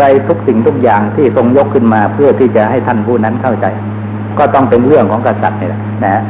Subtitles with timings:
[0.00, 3.66] อะไรทุกสิ่งทุกอย่างที่ทรงยกขึ้นมาเพื่อที่จะให้ท่านผู้นั้นเข้าใจ
[4.38, 6.22] ก็ต้องเป็นเรื่องของกษัตริย์นี่แหละนะ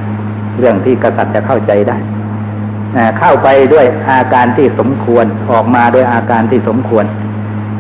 [0.59, 1.97] เรื่องที่กษัตริย์จะเข้าใจได้
[2.97, 7.05] นะเข้าไปด้วยอาการที่สมควรออกมาด้วยอาการที่สมควร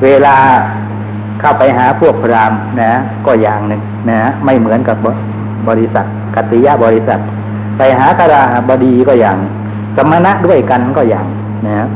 [0.04, 0.36] เวลา
[1.40, 2.92] เข้าไปหาพวกพรามนะ
[3.26, 4.96] ก็อย่างหนึ่งนะไม่เหมือนกับ
[5.68, 7.20] บริษัทกัติยะบริษัท
[7.78, 9.38] ไปหาคราบดีก็อย่าง
[9.96, 11.26] สมณะด้วยกันก็อย่าง
[11.66, 11.86] นะ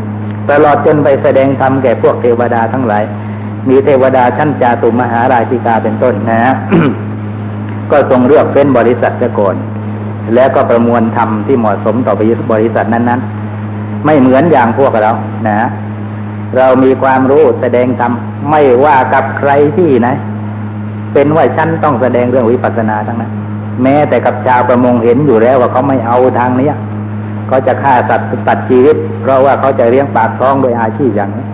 [0.50, 3.02] ตลอดจนไปแสดงธรรมแก่พวกเทวดาทั้งหลาย
[3.68, 6.40] มีเทวดาชั้นจาตุมหาราชิกาเป็นต้นนะ
[7.90, 9.56] ก็ทรงเลือกเป็นบริษัทจะก่อน
[10.34, 12.14] แล้วก็ประมวลธรรมที่เหมาะสมต่อ
[12.53, 15.12] บริษัทนั้นๆ ไม่เหมือนอย่างพวกเรา
[15.48, 15.68] นะ
[16.56, 18.12] เรามีความรู้แสดงธรรม
[18.50, 20.08] ไม่ว่ากับใครที่ไหน
[21.12, 23.32] เป็นว่าฉันต้องแสดงเรื่องวิปัสสนาทั้งนั้น
[23.82, 26.70] แม้แต่กับชาวประมงเห็นอยู่แล้วว่าเขาไม่เอาทางนี้
[27.48, 31.46] เขาจะฆ่าสัตว์ตัดชีวิต เพราะว่าเขาจะเลี้ยงปากท้องโดยอาชีพอย่างนี้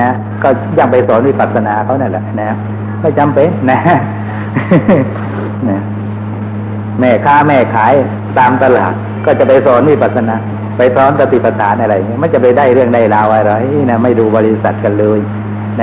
[0.00, 0.08] นะ
[0.42, 0.48] ก็
[0.78, 2.56] ยังไปสอนวิปัสสนาเขานั่นแหละนะ
[3.00, 3.78] ไม่จำเป็นนะ
[5.68, 5.80] นะ
[7.00, 7.92] แม่ค้าแม่ขาย
[8.38, 8.92] ตามตลาด
[9.26, 10.36] ก็จะไปสอนวิปัสสนา
[10.76, 13.52] ไปสอนสติปัฏฐานอะไรเงี้ยไม่จะไปได้เรื่องได้ราวอะไร
[13.90, 15.20] นะไม่ดูบริษัทกันเลย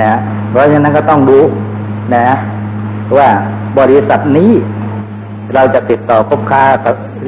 [0.02, 0.18] ะ
[0.50, 1.40] เพราะฉะนั้นก็ต้องดู
[2.14, 2.24] นะ
[3.16, 3.28] ว่า
[3.78, 4.52] บริษัทนี้
[5.54, 6.62] เราจะติดต่อคบค้า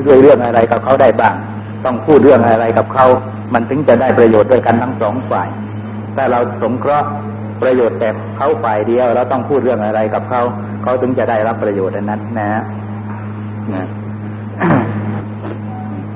[0.06, 1.34] ด้วยเรื่องอะไรกับเขาได้บ้าง
[1.84, 3.06] ต้องพูดเรื่องอะไรกับเขา
[3.54, 5.48] มันถึงจะได้ประโยชน์ด้วยกันทั้งสองฝ่าย
[6.16, 7.08] ถ้าเราสงเคราะห์
[7.62, 10.42] ประโยชน์แต่เขาฝ่ายเดียวเราต้องพูดเรื่องอะไรกับเขา
[10.82, 12.50] เขาถึงจะได้รับประโยชน์นั้นนะ
[13.74, 13.86] นะ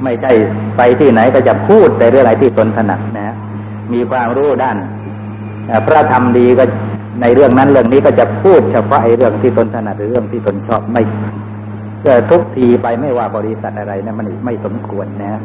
[0.04, 0.32] ไม่ใช่
[0.76, 3.34] ไปที่ไหนก็จะพูดแต่เรื่องอะไรที่ตนถนัดนะ
[3.92, 4.76] มีความรู้ด้าน
[5.86, 6.64] พระธรรมดีก็
[7.20, 11.02] ในเรื่องนั้นเรื่องนี้ก็จะพูดเฉพาะไอ้เรื่องที่ตนถนัดหรือเรื่องที่ตนชอบไม่
[12.30, 15.40] ทุกทีไปไม่ว่าบริษัทอะไรนะมันไม่สมควรนะ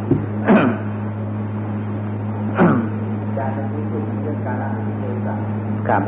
[5.88, 6.02] ครับ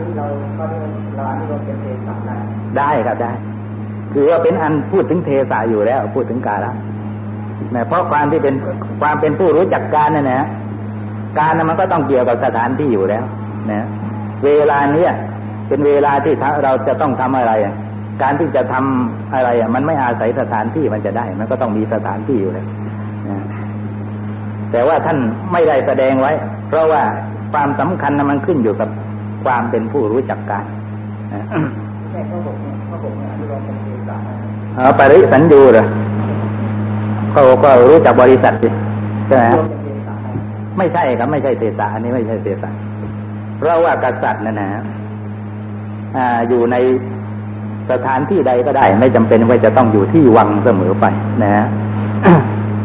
[2.78, 3.32] ได้ครับได้
[4.14, 6.72] คือว่าเป็นอันพูดถึงเทสาอยู่แล้ว พูดถึงกาละ
[7.76, 8.56] นะเพราะความที่เป็น
[9.02, 10.48] ความเป็นผู้รู้จักการนั่นนะ
[11.40, 13.24] การนั้นมันก็ต้องเกี่ยวกับสถานที่อยู่แล้ว
[13.72, 13.86] นะ
[14.46, 15.12] เวลาเนี้ย
[15.68, 16.34] เป็นเวลาที่
[16.64, 17.54] เราจะต้องทำอะไร
[18.22, 22.66] การที่จะทำอะไรอะ มันไม่อาศัยสถานที่มันจะได้ มันก็ต้องมีสถานที่อยู่แล้ว
[23.30, 23.44] นะ
[24.72, 25.18] แต่ว่าท่าน
[25.52, 26.32] ไม่ได้แสดงไว้
[26.70, 27.02] เพราะว่า
[27.54, 28.90] ความสำคัญนั้นมันขึ้นอยู่กับ
[29.46, 30.66] ความเป็นผู้รู้จักการ
[34.76, 35.86] เออปริสัญญูเหรอ
[37.32, 38.70] เขาก็รู้จักบริษัทสิ
[39.28, 39.46] ใช่ไหม
[40.78, 42.72] ไม่ใช่ครับไม่ใช่เทศะอันนี้ไม่ใช่เทศะ
[43.58, 44.70] เพราะว่ากษัตริย์นั่นนะ
[46.18, 46.76] อ่าอยู่ใน
[47.92, 51.06] สถานที่ใดก็ได้ ไม่จำเป็นว่าจะต้องอยู่ที่วังเสมอไป
[51.44, 51.66] นะฮะ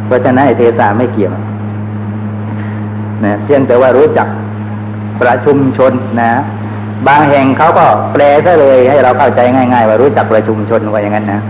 [0.07, 1.33] เพราะฉะนั้นเทศะไม่เกี่ยว
[3.25, 4.29] นะเพียงแต่ว่ารู้จัก
[5.23, 6.31] ประชุมชนนะ
[7.09, 11.41] บางแห่งเขาก็แปลซะเลยให้เราเข้าใจง่าย ๆ ว่ารู้จักประชุมชนว่าอย่างนั้นนะ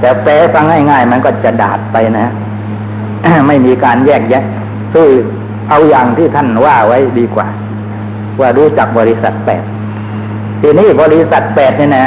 [0.00, 2.28] แต่แปลฟังง่ายๆ มันก็จะดาดไปนะ
[3.46, 4.44] ไม่มีการแยกแยะ
[4.94, 5.06] สู้
[5.68, 7.46] เอาอย่างที่ท่านว่าไว้ดีกว่า
[8.40, 9.64] ว่ารู้จักบริษัทแปด
[10.60, 12.06] ทีนี้บริษัทแปดเนี่ยนะ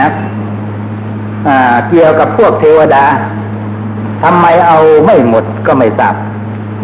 [1.89, 3.05] เกี่ยวกับพวกเทวดา
[4.23, 6.15] ทำไมเอาไม่หมดก็ไม่ทราบ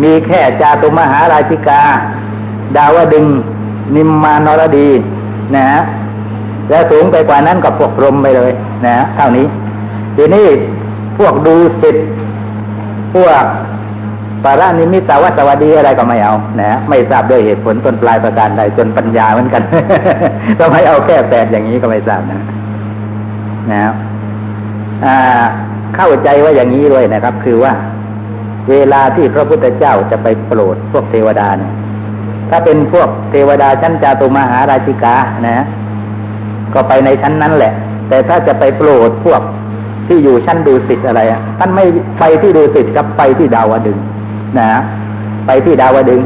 [0.04, 1.82] มีแค่จาตุมหาราชิกา
[2.76, 3.26] ดาวดึง
[3.96, 4.90] นิมมานรดี
[5.56, 5.82] นะฮะ
[6.70, 8.52] แล้วสูงไปกว่านั้นก็พวกพรมไปเลย
[8.86, 9.46] นะเท่านี้
[10.16, 10.48] ทีนี้
[11.18, 12.08] พวกดูสิทธ์
[13.16, 13.44] พวก
[14.44, 19.64] ปารานิมิตาวัตวดีอะไรก็ไม่เอานะไม่ทราบด้วยเหตุผลต้นปลายประการใดจนปัญญาเหมือนกัน
[20.60, 22.42] ก็ไม่เอาแค่แปดอย่างนี้ก็ไม่ทราบนะ
[23.72, 23.82] นะ
[25.96, 27.74] เข้าใจว่าอย่างนี้ด้วยนะครับ คือว่า
[28.70, 31.74] เวลาที่พระพุทธเจ้าจะไปโปรดพวกเทวดาเนี่ย
[32.50, 35.16] ถ้าเป็นพวกเทวดาชั้นจาตุมหาราชิกา
[35.48, 35.66] นะ
[36.74, 37.74] ก็ไปในชั้นนั้นแหละ
[38.10, 39.42] แต่ถ้าจะไปโปรดพวก
[40.08, 41.86] ที่อยู่ชั้นดูสิทธ์อะไรอะท่านไม่
[42.20, 43.98] ไปที่ดูสิทธ์กับไปที่ดาวดึง
[44.60, 44.70] นะ
[45.46, 46.22] ไปที่ดาวดึง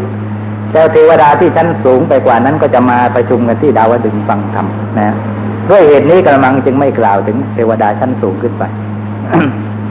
[0.72, 4.67] แต่เทวดาที่ชั้นสูงไปกว่านั้นก็จะมาประชุมกันที่ดาวดึงฟังธรรม
[5.00, 5.16] นะ
[5.69, 8.64] ด้วยเหตุนี้กระมังจึงไม่กล่าวถึงเทวดาชั้นสูงขึ้นไป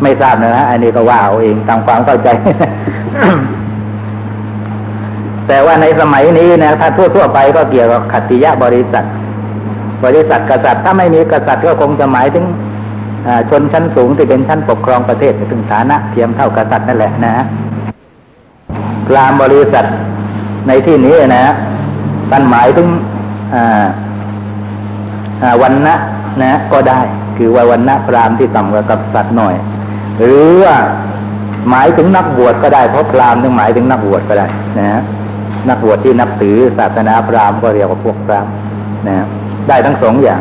[0.03, 2.29] ไม่ทราบนะฮะอันนี้ก็ว่าเอาเองตามความเข้าใจ
[5.53, 9.05] แต่ว่าในสมัยนี้นะถ้าทั่วๆไปก็เกี่ยวกับขัตติยะบริษัท
[10.05, 12.45] บริษัทกษัตริย์ถ้าไม่มีกษัตริย์ก็คงจะหมายถึง
[13.51, 17.45] ชนชั้นสูงที่เป็นชั้นปกครองประเทศถึงฐานะเทียมเท่ากษัตริย์นั่นแหละนะฮะ
[19.09, 19.85] กลามบริษัท
[20.69, 21.45] ในที่นี้นะ
[22.31, 22.89] ท่านหมายถึง
[25.63, 25.95] วันนะ
[26.43, 27.01] นะก็ได้
[27.39, 29.55] คือว่าวันนะพรามที่ต่ำกว่ากับสัตว์หน่อย
[30.19, 30.77] หรือว่า
[31.71, 34.47] หมายถึงนักบวชก็ได้เพราะพรามถึงหมายถึงนักบวชก็ได้
[34.81, 35.03] นะฮะ
[35.69, 38.53] นักบวชที่นับถือศาสนาพราหมณ์ก็เรียกว่าพวกพราหมณ์
[39.09, 39.27] นะ
[39.69, 40.41] ได้ทั้งสองอย่าง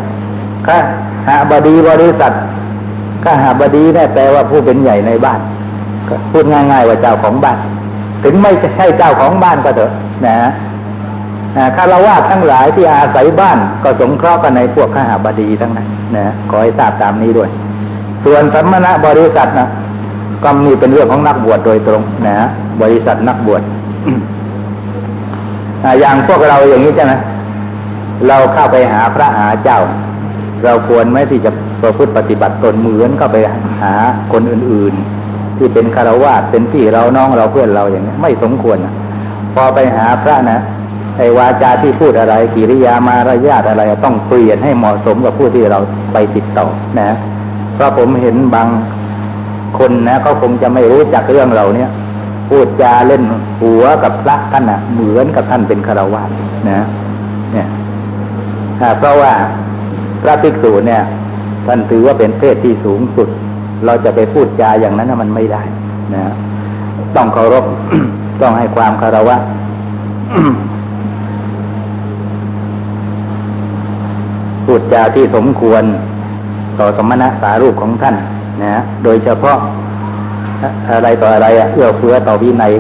[0.68, 0.78] ข้า
[1.28, 2.34] หาบดีบริษัท
[3.24, 5.40] ข้าหาบดีนี่แปลว่าผู้เป็นใหญ่ในบ้าน
[6.32, 7.58] พูดง่าย ๆ ว่าเจ้าของบ้าน
[8.24, 9.92] ถึงไม่ใช่เจ้าของบ้านก็เถอะ
[10.26, 10.36] นะ
[11.78, 17.50] คารวะทั้งหลายที่อาศัยบ้านก็สงเคราะห์กันในพวกข้าหาบดีทั้งนั้นนะขอให้ทราบตามนี้ด้วย
[18.26, 19.70] ส่วนสัมมณบริษัทนะ
[20.44, 22.48] ก็มีเป็นเรื่องของนักบวชโดยตรงนะ
[22.82, 23.62] บริษัทนักบวช
[26.00, 27.14] อย่างพวกเราอย่างนี้ใช่ไหม
[28.28, 29.80] เราเข้าไปหาพระหาเจ้า
[30.64, 31.52] เราควรไหมที่จะ
[31.82, 33.38] ประพฤติปฏิบัติตนเหมือนก็ไป
[33.82, 33.94] หา
[34.34, 34.94] คนอื่น
[35.26, 38.78] ๆ ที่เป็นคารวะเป็นพี่เราน้องเราเพื่อนเราอย่างนี้ไม่สมควร
[39.56, 40.60] พอไปหาพระนะ
[41.18, 45.80] ไอ้วาจาที่พูดอะไรกิริยามารยาทอะไร ต้องเปลี่ยนให้เหมาะสมกับผู้ที่เรา
[46.14, 46.66] ไปติดต่อ
[47.00, 47.10] นะ
[47.76, 48.68] เพราะผมเห็นบาง
[49.80, 51.90] คนนะเขาคงจะไม่รู้จักเรื่องเราเนี่ย
[52.54, 53.24] พูดจาเล่น
[53.62, 56.22] หัวกับพระท่านอะเหมือนกับท่านเป็นคารวะ
[56.70, 56.82] นะ
[57.54, 57.68] เนี่ย
[59.00, 59.34] เพราะว่า
[60.22, 61.02] พระภิกษุเนี่ย
[61.68, 63.28] ท่านถือว่าเป็นเพศที่สูงสุด
[63.86, 65.62] เราจะไปพูดจาอย่างนั้นมันไม่ได้
[66.16, 66.24] นะ
[67.16, 67.66] ต้องเคารพ
[68.42, 69.38] ต้องให้ความคารวะ
[74.66, 75.84] พูดจาที่สมควร
[76.80, 78.16] ต่อสมณะสารูปของท่าน
[78.64, 79.58] นะโดยเฉพาะ
[80.90, 82.74] อะไรต่ออะไรอะเอื้อเฟื้อต่อวินัย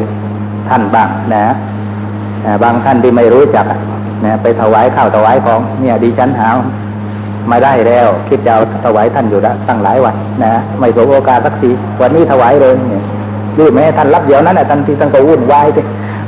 [0.70, 1.44] ท่านบ้างนะ
[2.64, 3.66] บางท่านที่ไม่รู้จัก
[4.26, 6.50] นะไปถวายข้าวถวายของเนี่ยดิฉันหา
[7.52, 11.70] มาได้แล้ว คิดจะเอาถวายท่านอยู่ละตั้งหลายวันนะไม่สมโอกาสสักที
[12.02, 13.04] วันนี้ถวายเลยเนี่ย
[13.58, 15.84] ยื่นไหมท่านรับเดี๋ยวนั้นนะท่านที่ตั้งตัววุ่นวายที่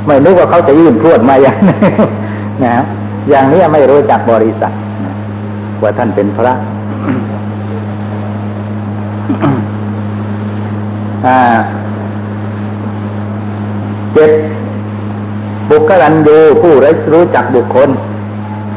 [0.06, 1.58] ไม่นึกว่าเขาจะยื่นพรวดมาอย่าง
[2.64, 2.74] นะ
[3.30, 4.72] อย่างนี้ไม่รู้จักบริษัท
[5.82, 6.54] ว่าท่านเป็นพระ
[14.14, 14.30] เจ็ด
[15.70, 16.72] บุคลันยูผู้
[17.12, 17.88] รู้จักบุคคล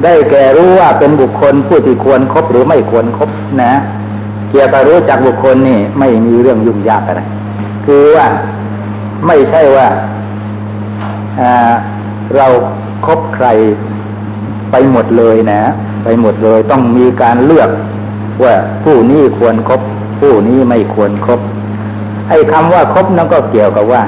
[0.04, 3.30] ได้แก่รู้ว่าเป็นบุคคลผู้ที่ควรครบหรือไม่ควรครบ
[3.62, 3.74] นะ
[4.50, 7.22] เกี่ยวกับรู้จักบุคคลนี่ไม่มีเรื่องยุ่งยากอะไร
[7.86, 8.28] คือว่า
[9.28, 9.88] ไม่ใช่ว่า
[12.36, 12.48] เรา
[13.06, 13.48] ครบใคร
[14.72, 15.62] ไปหมดเลยนะ
[16.04, 17.70] ไปหมดเลยต้องมีการเลือก
[18.44, 18.54] ว่า
[18.84, 19.82] ผู้นี้ควรครบ
[20.20, 21.42] ผู้นี้ไม่ควรครบ
[22.30, 24.02] ไอ้คำว่าครบนั่นก็เกี่ยวกับว่า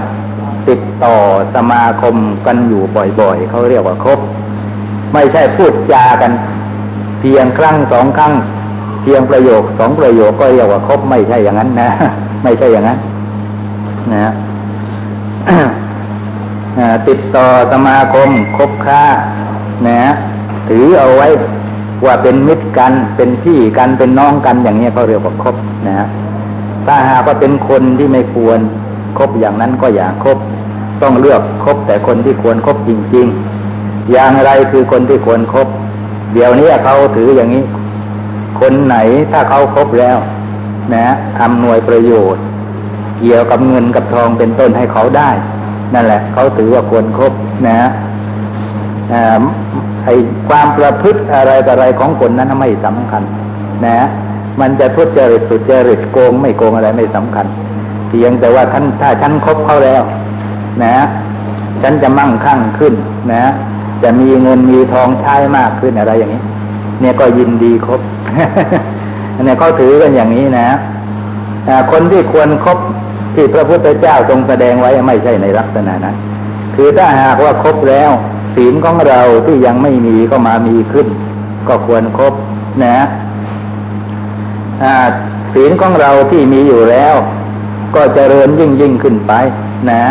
[0.68, 1.16] ติดต่อ
[1.56, 2.82] สมาคมกันอยู่
[3.20, 4.20] บ่อยๆเขาเรียกว่าครบ
[5.14, 6.32] ไม่ใช่พูดจากัน
[7.20, 8.34] เพียงครั้งสองครั้ง
[9.04, 11.90] เพียงประโยคสองประโยคก็เรียกว่าครบไม่ใช่อย่างนั้นนะ
[12.44, 12.98] ไม่ใช่อย่างนั้น
[14.14, 14.32] นะ
[17.08, 19.04] ติดต่อสมาคมคบค้า
[19.88, 20.02] นะ
[20.70, 21.28] ถือเอาไว้
[22.06, 25.56] ว่าเป็นมิตรกันเป็นพี่กันเป็นน้องกันอย่างนี้เขาเรียกว่าคบ
[25.88, 26.08] นะฮะ
[26.92, 28.60] ถ้าหากว่าเป็นคนที่ไม่ควร
[29.18, 30.38] คบอย่างนั้นก็อย่าคบ
[31.02, 33.28] ต้องเลือกคบแต่คนที่ควรครบจริง
[33.70, 35.68] ๆ อย่างไรคือคนที่ควรครบ
[36.34, 37.64] เดี๋ยวนี้เขาถืออย่างนี้
[38.60, 38.96] คนไหน
[39.32, 40.18] ถ้าเขาครบแล้ว
[40.94, 41.06] นะ
[41.42, 42.44] อำนวยประโยชน์
[43.20, 45.30] เกี่ยวกับเงินกับทองเป็นต้นให้เขาได้
[45.94, 47.34] นั่นแหละ เขาถือว่าควรครบ
[47.68, 47.78] นะ
[50.06, 50.10] ไอ
[50.48, 53.24] ความประพฤติอะไรอะไรของคนนั้นไม่สำคัญ
[53.86, 54.08] นะ
[54.60, 57.46] มันจะทุจริตสุจริตโกงไม่โกงอะไรไม่สำคัญ
[58.10, 60.02] เพียงแต่ว่าท่านถ้าฉันคบเขาแล้ว
[60.84, 60.96] นะ
[61.82, 62.94] ฉันจะมั่งคั่งขึ้น
[63.34, 63.44] นะ
[64.04, 66.42] จะมีเงินมีทองใช้มากขึ้นอะไรอย่างนี้
[67.02, 68.02] เนี่ยก็ยินดีครบ
[69.46, 70.68] เนี่ยเขาถือกันอย่างนี้นะ
[71.92, 72.78] คนที่ควรครบ
[73.36, 76.16] ที่พระพุทธเจ้าทรงแสดงไว้ไม่ใช่ในลักษณะนั้น
[76.76, 78.12] คือถ้าหากว่าครบแล้ว
[78.56, 81.08] ศีลของเราที่ยังไม่มีก็มามีขึ้น
[81.68, 82.34] ก็ควรครบ
[82.84, 82.96] นะ
[85.54, 87.16] ศีลของเราที่มีอยู่แล้ว
[87.96, 89.34] ก็เจริญยิ่งยิ่งขึ้นไป
[89.90, 90.02] นะ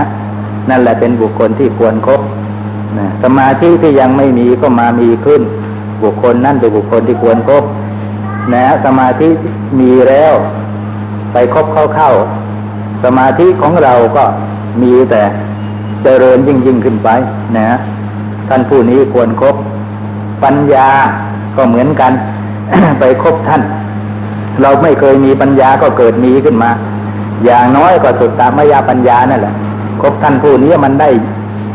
[0.71, 2.21] นั่นแหละเป็นบุคคลที่ควรครบ
[2.99, 5.43] นะสมาธิที่ยังไม่มีก็มามีขึ้น
[6.03, 7.65] บุคคลนั่นเป็นบุคคลที่ควรครบ
[8.55, 9.29] นะสมาธิ
[9.81, 10.35] มีแล้ว
[11.33, 12.11] ไปครบเข้าเข้า
[13.05, 14.25] สมาธิของเราก็
[14.83, 15.23] มีแต่
[16.03, 17.09] เจริญยิ่งยิ่งขึ้นไป
[17.57, 17.69] นะ
[18.49, 19.57] ท่านผู้นี้ควรครบ
[20.45, 20.89] ปัญญา
[21.57, 22.13] ก็เหมือนกัน
[22.99, 23.63] ไปครบท่าน
[24.63, 26.71] เราไม่เคยมีปัญญาก็เกิดมีขึ้นมา
[27.45, 29.55] อย่างน้อยก็สุดตามยาปัญญานั่นแหละ
[30.01, 31.11] ครบท่านผู้นี้มันได้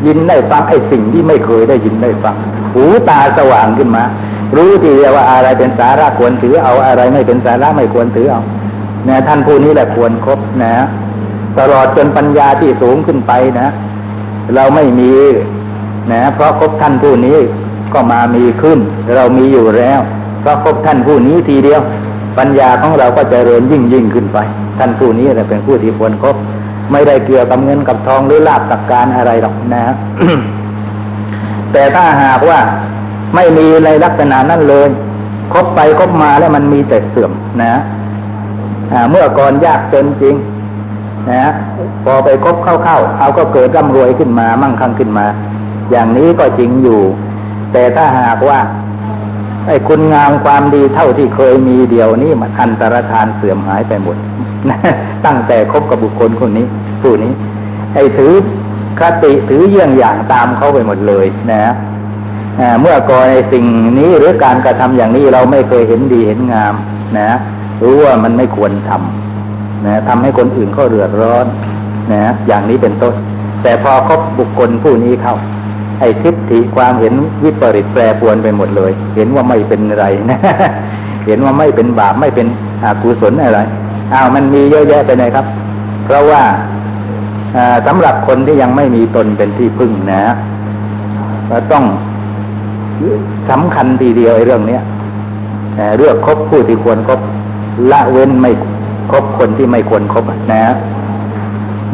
[0.06, 2.36] ยินได้ฟังไอ้สิ่งที่ไม่เคยได้ยินได้ฟัง
[2.74, 4.04] หูตาสว่างขึ้นมา
[4.56, 8.42] รู้ทีเดียวว่าอะไรเป็นสาระควรถือเอาอะไรไม่เป็นสาระไม่ควรถือเอา
[9.06, 10.74] เนี่ยท่านผู้นี้แหละควรครบนะ
[11.60, 13.68] ตลอดจนปัญญาที่สูงขึ้นไปนะ
[14.56, 15.12] เราไม่มี
[16.12, 17.38] นะเพราะครบท่านผู้นี้
[17.94, 18.80] ก็มามีขึ้น
[19.16, 20.00] เรามีอยู่แล้ว
[20.42, 21.82] เพราะครบท่านผู้นี้ทีเดียว
[22.38, 24.38] ปัญญาของเราก็จะเริญยิ่งยิ่งขึ้นไป
[24.80, 26.36] ท่านผู้นี้เป็นผู้ที่ควรครบ
[26.92, 29.84] ไม่ได้เกี่ยวกับเงินกับทองหรือลาบตักการอะไรหรอกนะ
[31.72, 32.60] แต่ถ้าหากว่า
[33.36, 34.88] ไม่มีในลักษณะนั้นเลย
[35.54, 37.32] คบไปคบมาแล้วมันมีแต่เสื่อม
[37.64, 37.74] นะ
[39.12, 40.36] เมื่อก่อนยากจนจริง
[41.32, 41.52] นะ
[42.04, 45.26] พอไปคบเข้าๆเอาก็เกิดร่ำรวยขึ้นมามั่งคั่งขึ้นมา
[45.92, 47.02] อย่างนี้ก็จริงอยู่
[47.74, 48.60] แต่ถ้าหากว่า
[49.68, 54.18] ไอ้คุณงามความดีเท่าที่เคยมีเดียวนี้มันอันตรธานเสื่อมหายไปหมด
[55.26, 56.66] ตั้งแต่คบกับบุคคลคนนี้
[57.02, 57.32] ผู้นี้
[57.94, 58.34] ไอ้ถือ
[59.00, 61.74] คติถือเยี่ยงอย่างตามเขาไปหมดเลยนะ
[62.82, 63.66] เมื่อก่อนในสิ่ง
[64.00, 66.74] นี้หรือการกระทำอย่างนี้เราไม่เคยเห็นดีเห็นงาม
[67.20, 67.30] นะ
[67.84, 71.46] รู้ว่ามันไม่ควรทำนะทำให้คนอื่นเขาเดือดร้อน
[72.14, 73.14] นะอย่างนี้เป็นต้น
[73.64, 75.36] แต่พอคบบุคคลผู้นี้เข้า
[76.00, 80.40] ไอ้ทิฏฐิความเห็นวิปริตแปรปวนไปหมดเลย เห็นว่าไม่เป็นไรนะ
[81.28, 82.48] เห็นว่าไม่เป็นบาปไม่เป็น
[82.86, 83.60] อกุศลอะไร
[84.14, 85.46] อ้าวมันมีเยอะแยะไปเลยครับ
[86.06, 86.44] เพราะว่า
[87.88, 90.24] สำหรับคนที่ยังไม่มีตนเป็นที่พึ่งนะ
[91.72, 91.84] ต้อง
[93.50, 94.82] สำคัญทีเดียวไอ้เรื่องเนี้ย
[95.98, 97.20] เลือกคบผู้ที่ควรคบ
[97.92, 98.52] ละเว้นไม่
[99.12, 100.64] คบคนที่ไม่ควรครบนะ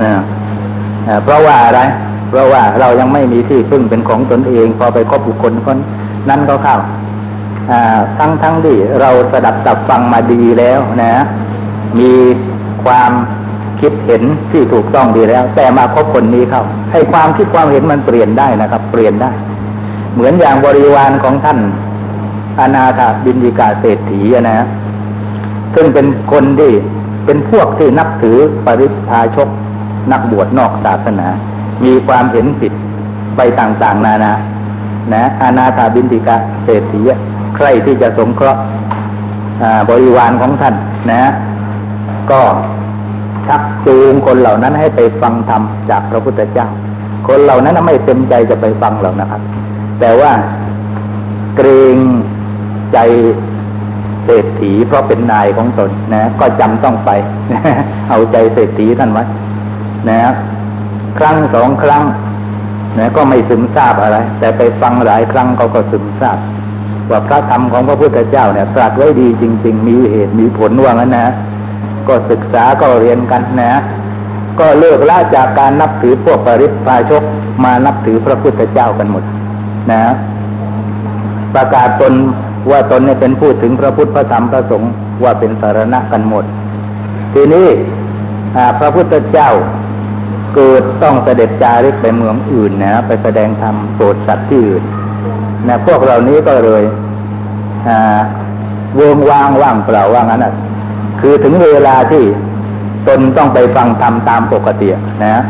[0.02, 0.12] นะ
[1.24, 1.80] เพราะว่าอะไร
[2.30, 5.78] เพราะว่าเรายังไม่มีที่พึ่งเป็นของตนเอง พอไปคบบุคคลคน
[6.30, 6.78] นั้นก็เข้า
[8.18, 11.14] ทั้งทั้งที่เราสดับตับฟังมาดีแล้วนะ
[12.00, 12.12] มี
[12.84, 13.12] ความ
[13.82, 19.32] คิดเห็นที่ถูกต้องดีแล้ว แต่มาคบคนนี้เข้าให้ความคิดความเห็นมันเปลี่ยนได้นะครับ เปลี่ยนได้
[20.14, 21.60] เหมือนอย่างบริวารของท่าน
[22.60, 24.66] อนาถบินิกาเศรษฐีนะ
[25.76, 26.72] ซึ่งเป็นคนที่
[27.26, 29.50] เป็นพวกที่นับถือปริพาชก
[30.12, 31.28] นักบวชนอกศาสนา
[31.84, 32.74] มีความเห็นผิด
[33.38, 34.34] ไปต่างๆ นานา
[35.14, 37.02] นะอาณาถาบินติกาเศรษฐี
[37.56, 38.62] ใครที่จะสงเคราะห์
[39.90, 40.76] บริวารของท่าน
[41.12, 41.32] นะ
[42.32, 42.42] ก็
[43.48, 46.68] ชักจูงคนเหล่านั้นให้ไปฟังธรรมจากพระพุทธเจ้า
[47.28, 49.42] คนเหล่านั้นไม่เต็มใจจะไปฟังหรอกนะครับ
[50.00, 50.32] แต่ว่า
[51.56, 51.98] เกรง
[52.94, 52.98] ใจ
[54.26, 57.12] เศรษฐีเพราะเป็นนายของตนนะ ก็จำต้องไป
[58.10, 59.24] เอาใจเศรษฐีท่านไว้
[60.10, 60.18] นะ
[61.18, 62.04] ครั้งสองครั้ง
[62.98, 66.38] นะก็ไม่ซึมซาบอะไร แต่ไปฟังหลายครั้งเขาก็ซึมซาบ
[67.10, 71.28] ว่าพระธรรมของพระพุทธเจ้าเนี่ยตรัสไว้ดีจริง ๆ มีเหตุมีผลว่างั้นนะ
[72.08, 73.72] ก็ศึกษาก็เรียนกันนะ
[74.60, 77.24] ก็เลิกละจากการนับถือพวกปริพาชก
[77.64, 79.24] มานับถือพระพุทธเจ้ากันหมด
[79.92, 80.02] นะ
[81.56, 82.14] ประกาศตน
[82.72, 84.92] ว่าตนเนี่ยเป็นพูดถึงพระพุทธพระธรรมพระสงฆ์
[85.24, 86.46] ว่าเป็นสารณะกันหมด
[87.34, 87.68] ทีนี้
[88.80, 89.50] พระพุทธเจ้า
[90.56, 94.84] เกิดต้องเสด็จจาริกไปเมืองอื่นนะไปแสดงธรรมโปรดสัตว์ที่อื่น
[95.68, 96.84] นะพวกเหล่านี้ก็เลย
[98.96, 100.54] เวิงว่างว่างเปล่าว่างั้นอะ
[101.20, 102.24] คือถึงเวลาที่
[103.08, 104.88] ตนต้องไปฟังธรรมตามปกติ
[105.26, 105.44] นะ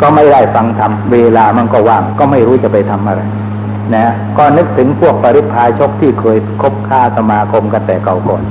[0.00, 3.20] ก็ไม่ได้ฟังธรรมเวลามันก็ว่าง ก็ไม่รู้จะไปทำอะไร
[3.94, 8.42] นะก็นึกถึงพวกปริพาชกที่เคยคบค้าสมาคมกันแต่เก่าก่อน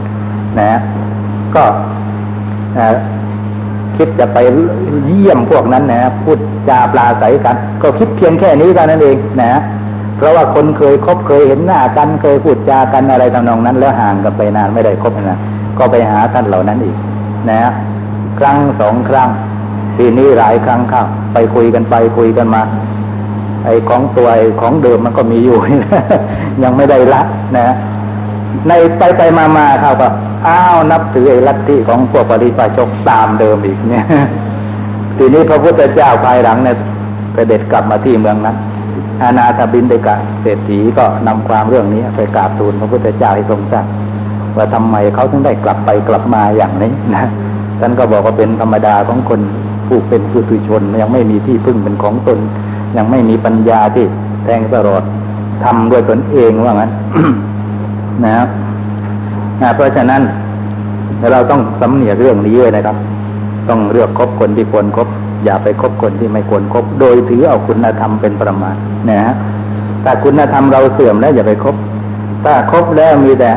[0.59, 0.79] นะ
[1.55, 1.63] ก็
[3.97, 4.37] คิดจะไป
[5.05, 9.61] เยี่ยมพวกนั้นนะพูดจาปลาใสกัน ก็คิดเพียงแค่นี้กันนั่นเองนะ
[10.17, 15.39] เพราะว่าคนเคยคบเคยเห็นหน้ากันเคยพูดจากันอะไรทำนองนั้น แล้วห่างกันไปนานไม่ได้คบนะ
[15.77, 16.97] ก็ไปหาท่านเหล่านั้นอีก
[17.49, 17.71] นะ
[18.39, 19.29] ครั้งสองครั้ง
[19.97, 22.61] ทีนี้หลายครั้งเข้าไปคุยกันไปคุยกันมา
[23.65, 25.57] ไอ้ของตัวไอ้ของเดิมมันก็มีอยู่
[26.63, 27.21] ยังไม่ได้ละ
[27.57, 27.65] นะ
[28.67, 30.07] ในไปไปมามาเขาก็
[30.47, 34.05] อ้าวนับถือไอ้ลัทธิของพวกปริปาชกตามเดิมอีกเนี่ย
[35.17, 36.77] ทีนี้พระพุทธเจ้าภายหลังเนี่ย
[37.33, 38.57] ไปเด็ดกลับมาที่เมืองนั้น
[39.21, 43.85] อาณาถบินเดกะเศรษฐีก็นำความเรื่องนี้ไปกราบทูลพระพุทธเจ้าให้ทรงทราบ
[44.57, 47.25] ว่าทำไมเขาถึงได้กลับไปกลับมาอย่างนี้นะ
[47.79, 49.41] ท่านก็บอกว่าเป็นธรรมดาของคน
[49.87, 52.39] ผู้เป็นผู้ตุชนยังไม่มีที่พึ่งเป็นของตน
[52.97, 54.05] ยังไม่มีปัญญาที่
[54.43, 55.03] แทงตลอด
[55.63, 56.91] ทำด้วยตนเองว่างั้น
[58.23, 58.49] นะครับ
[59.75, 60.21] เพราะฉะนั้น
[61.31, 62.97] เราต้องสำเนียกเรื่องนี้เลยนะครับ
[63.69, 65.07] ต้องเลือกคบคนที่ควรครบ
[65.45, 68.75] อย่าไปคบคนที่ไม่ควรครบโดยถือเอาคุณธรรมเป็นประมาณ
[69.09, 69.33] นะฮะ
[70.03, 71.75] ถ้าคุณธรรมเราเสื่อมแล้วอย่าไปคบ
[72.43, 73.51] ถ้าคบแล้วมีแต่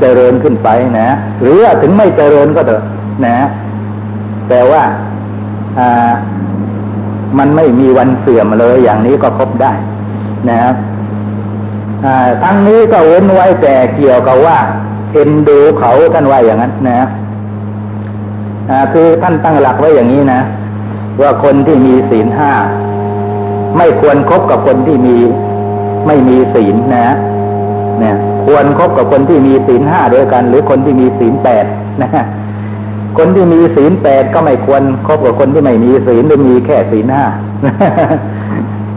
[0.00, 0.68] เจริญขึ้นไป
[1.00, 1.08] นะ
[1.40, 2.82] หรือถึงไม่เจริญก็เถอะ
[3.26, 3.36] นะ
[4.48, 4.82] แต่ว่า
[5.78, 6.10] อ่า
[7.38, 9.72] มันไม่มีวันเสื่อมเลยอย่างนี้ก็ครบได้
[10.48, 10.74] นะครับ
[12.42, 14.58] ทั้งนี้ก็เว้นไว้แต่เกี่ยวกับว่า
[15.12, 17.08] เอ็นดูเขาท่านว่าอย่างนั้นนะ
[18.92, 20.40] คือท่านตั้งหลักไว้อย่างนี้นะ
[21.20, 22.52] ว่าคนที่มีศีลห้า
[23.76, 25.16] ไม่ควรครบกับคนที่มี
[26.06, 27.06] ไม่มีศีลนะ
[28.00, 28.16] เนี่ย
[28.46, 31.64] ควรครบกับคนที่มีศีลห้าด้วยกัน หรือคนที่มีศีลแปด
[32.02, 32.10] นะ
[33.18, 37.24] คนที่มีศีลแปดก็ไม่ควรคบกับคนที่ไม่มีศีลหรือมีแค่ศีลห้า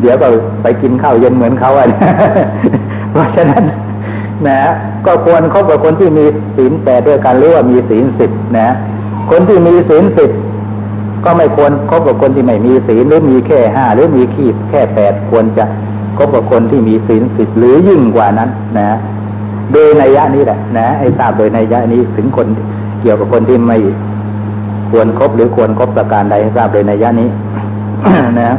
[0.02, 0.28] เดี๋ยวก็
[0.64, 1.88] ไปกินข้าวเย็นเหมือนเขาอะ
[3.16, 3.64] เพราะฉะนั้น
[4.48, 4.60] นะ
[5.06, 8.68] ก็ควรคบกับคนที่มีศีลแปดด้วยกันหรือว่ามีศีลสิบนะ
[9.32, 10.32] คนที่มีศีลสิบ
[11.26, 15.66] ก็ไม่ควรคบกับคนที่ไม่มีศีลหรือมีแค่ห้าหรือมีขีดแค่แปดควรจะ
[16.18, 18.98] คบกับคนที่มีศีลสิบหรือยิ่งกว่านั้นนะ
[19.72, 22.48] โดยนัยยะนี้แหละนะให้ทราบโดยนัยยะนี้ถึงคน
[23.02, 23.78] เกี่ยวกับคนที่ไม่
[24.92, 27.30] ควรครบหรือควรครบประการใดทราบโดยนัยยะนี้
[28.40, 28.56] นะ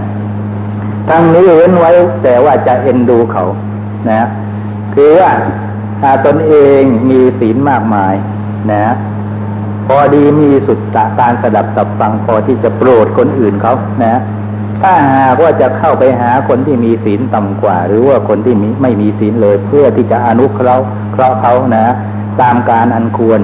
[1.08, 1.90] ทั้งนี้เว้นไว้
[2.22, 3.44] แต่ว่าจะเอ็นดูเขา
[4.10, 4.20] นะ
[4.97, 5.33] คือว่า
[6.26, 8.15] ตนเองมีศีลมากมาย
[8.73, 8.95] นะ
[9.87, 13.75] พอดีมีสุดตะการสดับสับฟังพอที่จะโปรดคนอื่นเขา
[14.05, 14.21] นะ
[14.83, 21.85] ถ้าหากว่าจะเข้าไปหาคนที่มีศีลต่ำกว่า หรือว่าคนที่มีไม่มีศีลเลย เพื่อที่จะอนุเคราะห์เคราะห์เขานะ
[22.41, 23.41] ตามการอันควร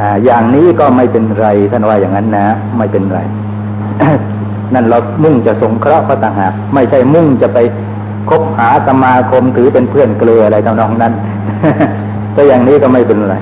[0.00, 2.46] อ่าอย่างนี้ก็ไม่เป็นไรท่านว่าอย่างนั้นนะ
[2.78, 3.20] ไม่เป็นไร
[4.74, 7.58] นั่นเรามุ่งจะสงเคราะห์ก็ต่างหากไม่ใช่มุ่งจะไป
[8.28, 11.12] คบหาสมาคมถือเป็นเพื่อนเกลืออะไรทำนองนั้น
[12.32, 13.36] แต่อย่างนี้ก็ไม่เป็นไร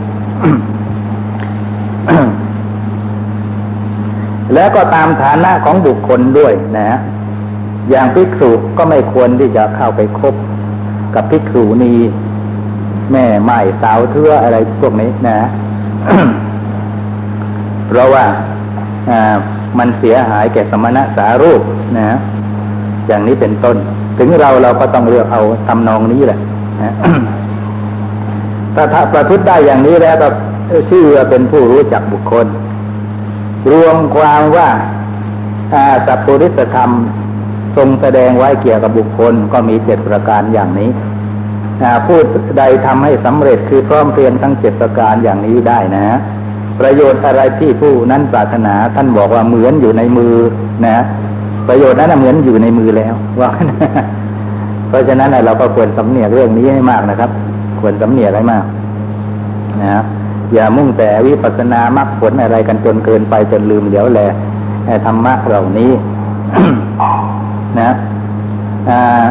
[4.54, 6.90] แล้วก็ตามฐานะของบุคคลด้วยนะ
[7.90, 10.34] อย่างภิกษุก็ไม่ควรที่จะเข้าไปคบ
[11.14, 11.92] กับภิกษุนี
[13.12, 15.38] แม่ไม้สาวเทืออะไรพวกนี้นะ
[17.88, 18.24] เพราะว่า
[19.78, 21.62] มันเสียหายแก่สมณะสารูป
[21.98, 22.18] นะ
[23.08, 23.76] อย่างนี้เป็นต้น
[24.18, 26.38] ถึงเราเราก็ต้องเลือกเอาทำนองนี้แหละ
[26.82, 26.92] นะ
[28.74, 30.28] ถ้าถ้าประพฤติได้อย่างนี้แล้วก็
[30.90, 32.46] ชื่อเป็นผู้รู้จักบุคคล
[33.70, 34.68] รวมความว่า
[36.06, 36.90] สัพพุริสธรรม
[37.76, 40.90] ทรงแสดงไว้เกี่ยวกับบุคคลก็มีเจ็ดประการอย่างนี้
[42.06, 42.24] พูด
[42.58, 46.04] ใดทำให้สำเร็จคือพร้อมเพรียงทั้งเจ็ดประการอย่างนี้ได้นะ
[46.80, 50.34] ประโยชน์อะไรที่ผู้นั้นปรารถนาท่านบอกว่าเหมือนอยู่ในมือ
[50.86, 50.96] นะ
[51.68, 53.50] ประโยชน์นั้นเหมือนอยู่ในมือแล้วว่า
[54.88, 57.30] เพราะฉะนั้นเราก็ควรสำเนียกเรื่องนี้ให้มากนะครับ
[57.80, 58.64] ควรสำเนียกให้มาก
[59.82, 60.02] นะ
[60.54, 64.20] อย่ามุ่งแต่วิปัสสนามรรคผลอะไรกันจนเกินไปจนลืมเดี๋ยวแล
[65.06, 65.90] ธรรมะเหล่านี้
[67.80, 67.90] นะ
[68.88, 69.24] อ่า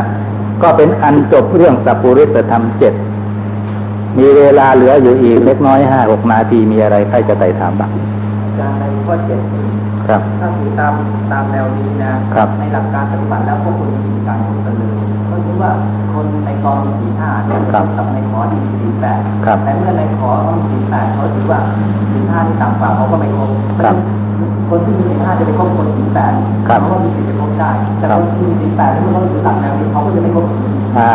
[0.62, 2.93] ก็เป็นอันจบเรื่องสัพพุริสธรรมเจ็ด
[4.17, 7.91] มีเวลาเหลืออยู่อีกเล็กน้อยห้าหกนาทีมีอะไรใครจะไต่ถามบ้าง
[8.60, 9.41] จารในข้อเจ็ด
[10.08, 10.93] ครับถ้าถือตาม
[11.32, 14.91] ตามแนวนี้นะครับในหลักการปฏิบัติแล้วพวกคุณมีการพูดกันเลย
[15.30, 15.72] ก็คือว่า
[16.13, 17.60] คนในกองมีสี่ห้าเนี่ย
[17.98, 19.20] กับในขอที่มีสี่แปด
[19.63, 21.60] แต่เมื่อในขอเขามีสี่แปดเขาถือว่า
[22.12, 23.50] สี่ห้าที่ต่ำกว่าเขาก็ไม่ครบ
[24.70, 26.34] คนที่มีสี่ห้าจะไปครบคนสี่แปด
[26.65, 30.46] เขาก็มีสิทธิ์จะครบได้แต่คนที่มีสี่แปดที่เขาถือหลักแนวนี้เขาก็จะไม่ครบ
[30.98, 31.12] อ่า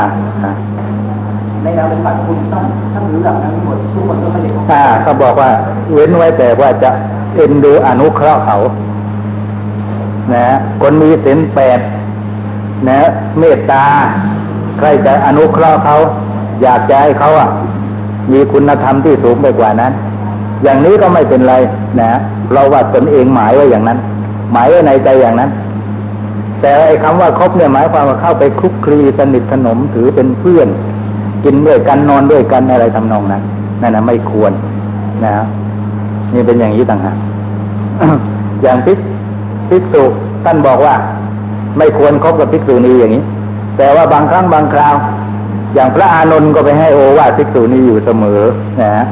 [1.62, 5.50] ในแนวปฏิบัติคุณต้องถ้ารู้หลักนั้นหมดทุกคนก็ไม่ได้อ่าก็บอกว่า
[5.92, 6.90] เว้นไว้แต่ว่าจะ
[7.36, 8.56] เอ็นดูอนุเคราะห์เขา
[10.32, 10.44] นะ
[10.80, 11.80] คนมีศีลแปด
[12.88, 13.00] นะ
[13.38, 13.84] เมตตา
[14.78, 15.96] ใครจะอนุเคราะห์เขา
[16.62, 17.48] อยากจะให้เขาอะ
[18.32, 19.92] มีคุณธรรมที่สูงไปกว่านั้น
[20.62, 21.54] อย่างนี้ก็ไม่เป็นไร
[22.00, 22.10] นะ
[22.52, 23.98] เราว่าตนเองหมายไว้อย่างนั้น
[24.52, 25.50] หมายไว้ในใจอย่างนั้น
[26.60, 30.68] แต่ไอ้คำว่าคบเนี่ยหมายความว่าเข้าไปคลุกคลีสนิทสนมถือเป็นเพื่อน
[31.44, 33.42] กินด้วยกันนอนด้วยกันอะไรทำนองนั้น
[33.80, 34.52] นั่นนะไม่ควร
[35.24, 35.32] นะ
[36.34, 37.16] นี่เป็นอย่างนี้ต่างหาก
[38.62, 38.98] อย่างพิก
[39.70, 40.04] พิกษุ
[40.44, 40.94] ท่านบอกว่า
[41.78, 43.22] ไม่ควรคบกับพิกษุนีอย่างนี้
[43.76, 44.94] แต่ว่าบางครั้งบางคราว
[45.74, 48.40] อย่างพระอานนท์ก็ไปให้โอวาทพิกษุนีอยู่เสมอ
[48.80, 49.04] นะ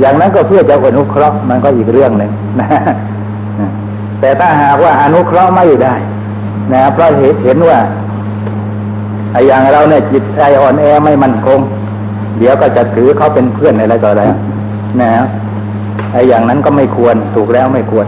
[0.00, 2.68] อย่างนั้นก็เพื่อจะอนุเคราะห์มันก็อีกเรื่องหนึ่งนะ
[4.20, 5.94] แต่ถ้าหากว่าอนุเคราะห์ไม่ได้
[6.72, 7.08] นะเพราะ
[7.44, 7.78] เห็นว่า
[9.32, 11.60] ไอ้อย่างเราเนี่ยจิตใจอ่อนแอไม่มั่นคง
[12.38, 14.24] เดี๋ยวก็จะถือเขาเป็นเพื่อนอะไรต่ออะไร
[15.00, 15.10] นะ
[16.16, 18.06] อ้อย่างนั้นก็ไม่ควรถูกแล้วไม่ควร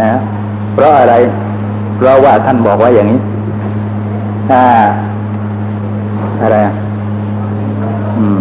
[0.00, 0.10] นะ
[0.74, 1.14] เพราะอะไร
[1.96, 3.20] เพราะว่าท่านบอกว่าอย่างนี้
[4.52, 4.64] อ่า
[6.42, 6.58] อะไร
[8.18, 8.40] อืม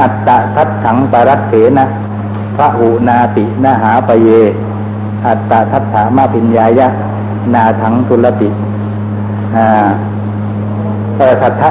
[0.00, 1.86] อัตตะทัตถังปรัตเถนะ
[2.56, 4.28] พระหูนาตินาหาปเย
[5.26, 6.88] อัตตาทัตถามาปิญญายะ
[7.54, 8.48] นาถังสุลติ
[9.56, 9.66] อ่า
[11.16, 11.70] เออทัทะ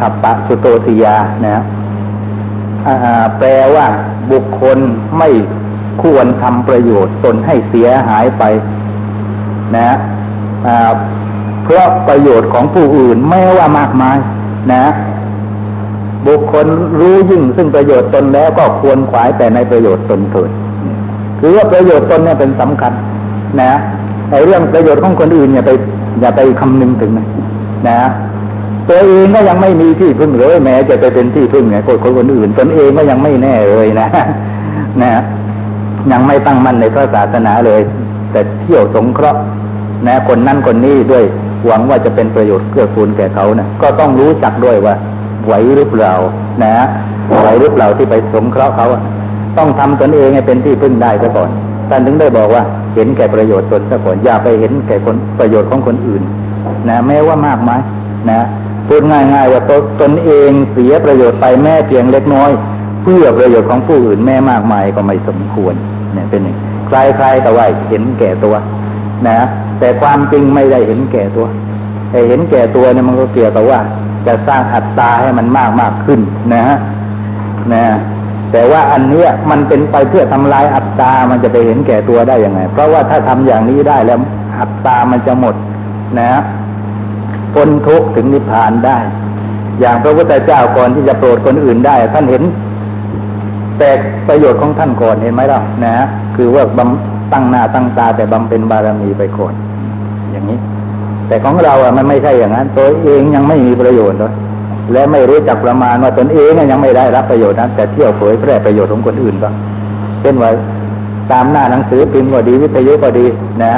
[0.00, 1.16] ขับปะสุโตติยา
[1.46, 1.56] นะ
[3.38, 3.86] แปลว่า
[4.30, 4.78] บุคคล
[5.18, 5.28] ไม่
[6.02, 8.42] ควรทำประโยชน์ตนให้เสียหายไป
[9.76, 9.90] นะ
[11.64, 14.16] เพราะประโยชน์ของผู้อื่นไม่ว่ามากมาย
[14.72, 14.84] นะ
[16.26, 16.66] บุคคล
[16.98, 20.50] รู้ยิ่งซึ่งประโยชน์ตนแล้วก็ควรขวายแต่ในประโยชน์ตนเถิด
[21.40, 22.92] คือว่าประโยชน์ตนเนี่ยเป็นสำคัญ
[23.62, 23.72] นะ
[24.30, 25.70] ไอ้เรื่องประโยชน์ของคนอื่นอย่าไป
[26.20, 27.26] อย่าไปคำนึงถึงนะ
[27.88, 27.98] นะ
[28.88, 34.08] ตัวเองก็ยังไม่มีที่พึ่งเลยแม้จะไปเป็นที่พึ่งไงคนคนอื่น ตนเองก็ยังไม่แน่เลยนะ
[35.02, 35.12] นะ
[36.12, 37.80] ยังไม่ตั้งมั่นในพระศาสนาเลย
[38.32, 39.40] แต่เที่ยวสงเคราะห์
[40.06, 41.24] นะคนนั่นคนนี้ด้วย
[41.66, 44.94] หวังว่าจะเป็นประโยชน์เกื้อกูลแก่เขานะก็ต้องรู้จักด้วยว่า
[45.46, 46.12] ไหวหรือเปล่า
[46.62, 46.72] นะ
[47.40, 48.86] ไหวหรือเปล่าที่ไปสงเคราะห์เขา
[49.58, 51.50] ต้องทำตนเองให้เป็นที่พึ่งได้ซะก่อน
[51.90, 52.62] ท่านถึงได้บอกว่า
[52.94, 56.22] เห็นแก่ประโยชน์ตนซะก่อนอย่าไปเห็นแก่คนประโยชน์ของคนอื่น
[56.88, 57.80] นะแม้ว่ามากมาย
[58.30, 58.40] นะ
[58.88, 62.50] พูดง่ายๆว่าตตนเองเสียประโยชน์ไปแม้เพียงเล็กน้อย
[63.02, 65.74] เพื่อประโยชน์ของผู้อื่นแม้มากมายก็ไม่สมควร
[66.14, 66.56] เนี่ยเป็นอย่าง
[66.88, 68.54] คล้ายๆแต่ว่าเห็นแก่ตัว
[69.28, 69.38] นะ
[69.78, 71.46] แต่ความจริงไม่ได้เห็นแก่ตัว
[72.10, 73.80] แต่เห็นแก่ตัวเนี่ยมันก็เกี่ยวกับว่า
[74.26, 76.20] จะสร้างอัตตาให้มันมากมากขึ้น
[76.54, 76.76] นะฮะ
[77.72, 77.84] นะ
[78.52, 84.18] แต่ว่าอันเนี้ยมันเป็นไปเพื่อทำลายอัตตา มันจะไปเห็นแก่ตัวได้ยังไง เพราะว่าถ้าทำอย่างนี้ได้แล้ว
[84.60, 85.54] อัตตามันจะหมด
[86.18, 86.28] นะ
[87.54, 88.98] พ้นทุกข์ถึงนิพพานได้
[89.80, 92.42] อย่างพระพุทธเจ้าก่อนที่จะโปรดคนอื่นได้ ท่านเห็น
[93.78, 93.90] แต่
[94.28, 96.06] ประโยชน์ของท่านก่อนเห็นไหมล่ะนะฮะ
[96.36, 99.52] คือว่าบำตั้งหน้าตั้งตา แต่บำเป็นบารมีไปก่อน
[100.32, 100.58] อย่างนี้
[101.28, 104.32] แต่ของเราอะมันไม่ใช่อย่างนั้น ตัวเองยังไม่มีประโยชน์เลย
[104.92, 109.48] และไม่รู้จักประมาณว่าตนเองยังไม่ได้รับประโยชน์นั้น แต่เที่ยวเผยแพร่ประโยชน์ของคนอื่นก็
[110.20, 110.50] เช่นว่า
[111.32, 113.26] ตามหน้าหนังสือพิมพ์ก็ดีวิทยุก็ดี
[113.62, 113.72] นะ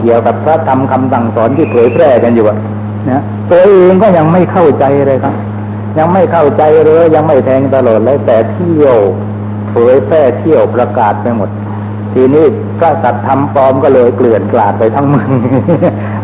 [0.00, 2.58] เกี่ยวกับพระธรรมคำสั่งสอนที่เผยแพร่กันอยู่อะ
[3.10, 5.34] นะตัวเองก็ยังไม่เข้าใจเลยครับ
[5.98, 8.98] ยังไม่เข้าใจเลยยังไม่แทงตลอดเลยแต่เที่ยว
[9.74, 11.50] เผยแพร่เที่ยวประกาศไปหมด
[12.14, 12.44] ทีนี้
[12.80, 15.30] ก็สัตว์ทำปลอมก็เลยเกลื่อนกลาดไปทั้งเมือง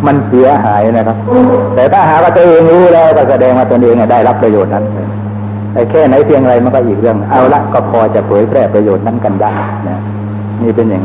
[0.07, 1.17] มันเสียหายนะครับ
[1.75, 4.85] แต่ถ้าหาว่าตัวเองรู้แล้วก็แสดงว่าตนเองได้รับประโยชน์นั้น
[5.73, 9.53] แต่แค่ไหนเพียงไรมันก็อีกเรื่อง เอาละก็พอจะเผยแพร่ประโยชน์นั้นกันได้
[9.89, 9.99] นะ
[10.63, 11.05] นี่เป็นอย่าง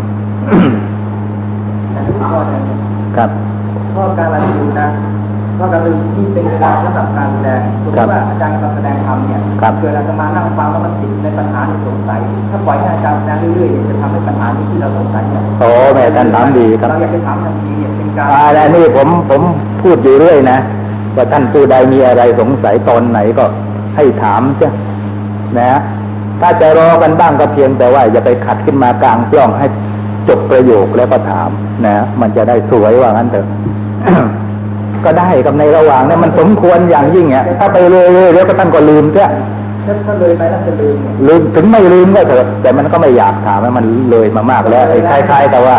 [3.17, 3.29] ครับ
[3.93, 4.87] ข้อการันตีนะ
[5.59, 9.39] ก็การเป็นที่เป็นเวลาสำหรับการแสดงสมมติว่าอาจารย์กำลังแสดงธรรมเนี่ย
[9.79, 12.19] เกิดอาจจะมานั่งฟังแล้วมันติดในปัญหาที่สงสัย
[12.51, 19.41] ถ้าปล่อยให้อาจารย์แสดงเรื่อยๆจะทำให้ปัญหาที่เราสงสัยเนี่ยโอ้แม่ท่านถามดีครับเราอยากไปถามทันทีเนี่ยเป็นการอ่านี่ผมผม
[19.81, 20.59] พูดอยู่เรื่อยนะ
[21.15, 23.45] ว่าท่านผู้ใดมีอะไรสงสัยตอนไหนก็
[23.95, 24.69] ให้ถามจ้ะ
[25.57, 25.79] นะ
[26.41, 29.67] ถ้าจะรอกันบ้างก็เพียงแต่ว่าอย่าไปขัดขึ้นมากลางกล้องให้
[30.29, 31.49] จบประโยคแล้วก็ถาม
[31.85, 33.45] นะ มันจะได้สวยว่างั้นเถอะ
[35.05, 39.31] ก็ได้กับในระหว่างนี้มันสมควรอย่างยิ่งอะถ้าไปเลยเลยแล้วก็ท่านก็ลืมเถอะ
[40.07, 45.77] ถ้าเลยไปแล้วจะลืมลืมถึงไม่ลืมก็เถอะ แต่มันก็ไม่อยากถามมันเลยมามากแล้วไอ้คล้ายๆแต่ว่า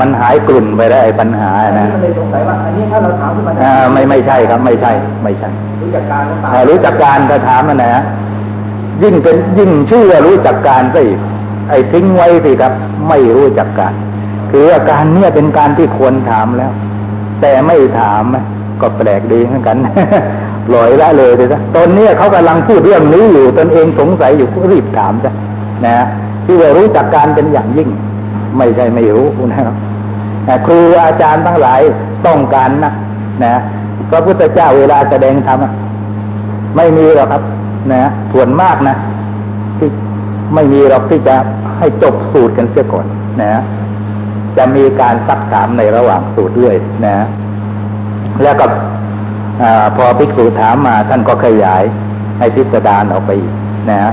[0.00, 4.92] มันหายกลุ่นไปได้ปัญหานะมันเลยสงสัยว่าอันนี้ถ้าเราถามขึ้นมาอ่าไม่ไม่ใช่ครับ ไม่ใช่
[5.24, 5.48] ไม่ใช่
[5.82, 8.02] รู้จักการหรือเปล่ารู้จักการถ้าถามมันนะ
[9.02, 11.18] ยิ่งเป็นยิ่งชื่อรู้จักการซะอีก
[11.68, 12.72] ไอ้ทิ้งไว้สิครับ
[13.08, 13.94] ไม่รู้จักการ
[14.50, 16.72] คืออาการเนี่ยเป็นการที่ควรถามแล้ว
[17.40, 18.22] แต่ไม่ถาม
[18.80, 19.76] ก็แปลกดีเหมือนกัน
[20.66, 25.32] ปล่อยละเลยเลยนะตอนนี้เขากำลังพูดเรื่องนี้อยู่ตนเองสงสัยอยู่ก็รีบถามจ้ะ
[25.86, 25.94] นะ
[26.44, 27.88] ที่ว่ารู้จักการเป็นอย่างยิ่ง
[28.56, 29.74] ไม่ใช่ไม่รู้นะครับ
[30.66, 31.80] ครูอาจารย์ทั้งหลาย
[32.26, 32.92] ต้องการนะ
[33.44, 33.52] นะ
[34.10, 35.58] พระพุทธเจ้าเวลาแสดงธรรม
[36.76, 37.42] ไม่มีหรอกครับ
[37.92, 38.96] นะส่วนมากนะ
[39.78, 39.88] ที่
[40.54, 41.36] ไม่มีหรอกที่จะ
[41.78, 43.06] ให้จบสูตรกันเสียก่อน
[43.42, 43.62] นะ
[44.56, 47.26] จะมีการซักถามในระหว่างสูตรเรื่อยนะ
[48.42, 48.66] แล้วก็
[49.96, 51.82] พอภิกษุถามมาท่านก็ขยาย
[52.38, 53.52] ให้พิสดารออกไปอีก
[53.90, 54.12] นะ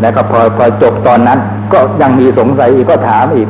[0.00, 1.38] แล้วก็พอพอจบตอนนั้น
[1.72, 3.48] ก็ยังมีสงสัยอีกก็ถามอีก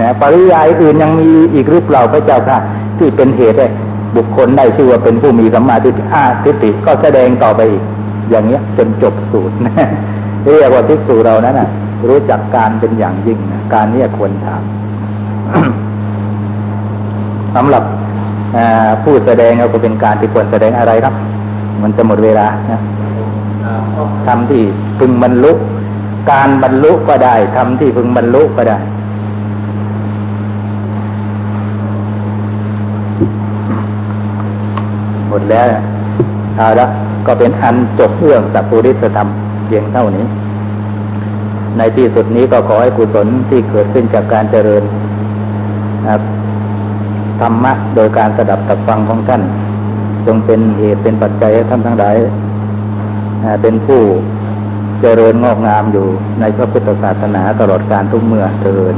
[0.00, 2.58] นะปริยายอื่นยังมีอีกหรือเปล่าพระเจ้าค่ะ
[2.98, 3.68] ที่เป็นเหตุให้
[4.16, 7.82] บุคคลได้ชื่อว่าเป็นผู้มีสัมมาทิฏฐิอาทิฏฐิก็แสดงต่อไปอีก
[8.30, 9.88] อย่างเงี้ยจนจบสูตรนะ
[10.54, 11.68] เรียกว่าภิกษุเรานั้นนะ
[12.08, 14.62] รู้จักการเป็นอย่างยิ่งนะการนี้ควรถาม
[17.54, 17.84] สำหรับ
[19.02, 21.14] ผู้แสดงก็เป็นการที่ควรแสดงอะไรครับ
[21.82, 22.80] มันจะหมดเวลานะ
[24.26, 24.62] ทำที่
[24.98, 25.52] พึงบรรลุ
[26.30, 28.76] การบรรลุก็ได้ทำที่พึงบรรลุก็ได้
[35.28, 35.66] หมดแล้ว
[36.56, 36.86] เอาละ
[37.26, 39.28] ก็เป็นอันจบเรื่องสัพพุริสธรรม
[39.66, 40.24] เพียงเท่านี้
[41.78, 44.82] ในที่สุดนี้ก็ขอให้กุศลที่เกิดขึ้นจากการเจริญ
[47.40, 49.42] ธรรมะโดยการสดับตับฟังของท่าน
[50.26, 52.16] จงเป็นเหตุเป็นปัจจัยให้ท่านทั้งหลาย
[53.62, 54.00] เป็นผู้
[55.00, 56.06] เจริญงอกงามอยู่
[56.40, 58.94] ในพระพุทธศาสนาตลอดการทุกเมื่อเทิน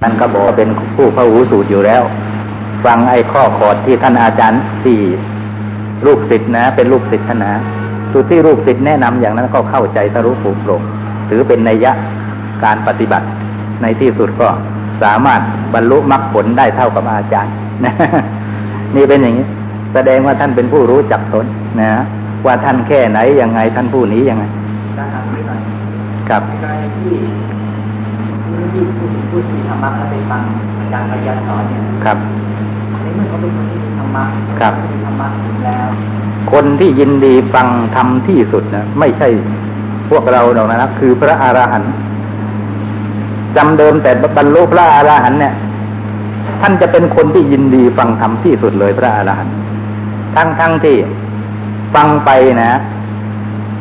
[0.00, 2.02] ท่านก็บอกเป็นผู้พระหูสูตรอยู่แล้ว
[2.84, 4.98] ฟังไอ้ข้อขอดที่ท่านอาจารย์ที่
[6.06, 7.54] ลูกศิษย์นะ เป็นลูกศิษย์ท่านนะ
[8.12, 10.82] สุดที่ลูกศิษย์แนะนำอย่างนั้นก็เข้าใจทะลุผูกโปร่ง
[11.28, 11.92] ถือเป็นนัยยะ
[12.64, 13.26] การปฏิบัติ
[13.82, 14.48] ในที่สุดก็
[15.02, 15.40] สามารถ
[15.74, 17.52] บรรลุมรรคผลได้เท่ากับอาจารย์
[17.84, 17.94] นะ
[18.96, 19.46] นี่เป็นอย่างนี้
[19.94, 21.46] แสดงว่าท่านเป็นผู้รู้จักตน
[21.80, 21.90] นะ
[22.46, 24.44] ว่าท่านแค่ไหนยังไงท่านผู้นี้ยังไง
[26.28, 27.67] ครับก
[28.68, 30.42] รณีที่ที่พูดพูดที่ธรรมะแล้วไปฟัง
[30.78, 32.18] อาจารย์ปริยัติสอนเนี่ยครับ
[33.02, 34.24] ในเมื่อเขาเป็นคนที่มีธรรมะ
[34.60, 34.74] ครับ
[35.06, 35.28] ธรรมะ
[35.64, 35.88] แล้ว
[36.52, 39.28] คนที่ยินดีฟังทำที่สุดนะไม่ใช่
[40.10, 41.92] พวกเราหรอกนะคือพระอรหันต์
[43.56, 45.54] จำเดิมแต่บรรลุพระอรหันต์เนี่ย
[46.60, 49.54] ท่านจะเป็นคนที่ยินดีฟังธรรมที่สุดเลยพระอรหันต์
[50.36, 50.96] ทั้งทั้งที่
[51.94, 52.80] ฟังไปนะ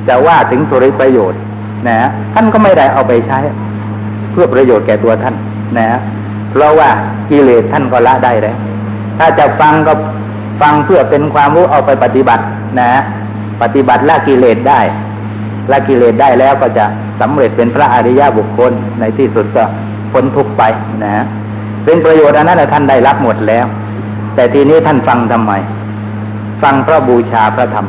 [0.08, 1.42] จะว่าถึงสุริประโยชน์
[1.88, 5.36] นะท่านก็ไม่ได้เอาไปใช้เพื่อประโยชน์แก่ตัวท่าน
[5.78, 5.88] นะ
[6.52, 6.90] เพราะว่า
[7.30, 8.58] กิเลสท่านก็ละได้แล้ว
[9.20, 9.94] ถ้าจะฟังก็
[10.62, 12.44] ฟังเพื่อเป็นความรู้เอาไปปฏิบัติ
[12.80, 12.90] นะ
[13.62, 14.80] ปฏิบัติละกิเลสได้
[15.72, 16.86] ละกิเลสได้แล้วก็จะ
[17.22, 19.64] สำเร็จเป็นพระอริยบุคคลในที่สุดก็
[20.12, 20.64] พ้นทุกไป
[21.04, 21.26] นะ
[21.86, 23.66] เป็นประโยชน์อันนั้นท่านได้รับหมดแล้ว
[24.36, 25.54] แต่ทีนี้ท่านฟังทำไม
[26.64, 27.88] ฟังเพราะบูชาพระธรรม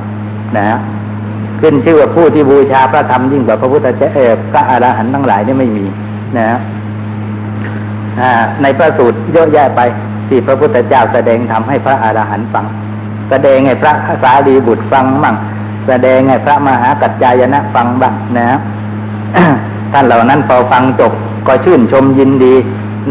[0.59, 0.79] นะ
[1.61, 4.19] ขึ้นชื่อว่าผู้ที่บูชาพระธรรมยิ่งกว่าพระพุทธเจ้าเอ
[4.53, 5.85] พระอรหันต์ทั้งหลายนี่ไม่มี
[6.37, 6.49] นะ
[8.63, 9.81] ในพระสูตรเยอะแยะไป
[10.29, 12.67] ที่พระพุทธเจ้าแสดงทำให้พระอรหันต์ฟัง
[13.31, 15.37] แสดงให้พระสารีบุตรฟังบ้าง
[15.89, 18.59] แสดงให้พระมหากัจจายนะฟังบ้างนะ
[19.93, 21.13] ท่านเหล่านั้นพอฟังจบ
[21.47, 22.55] ก็ชื่นชมยินดี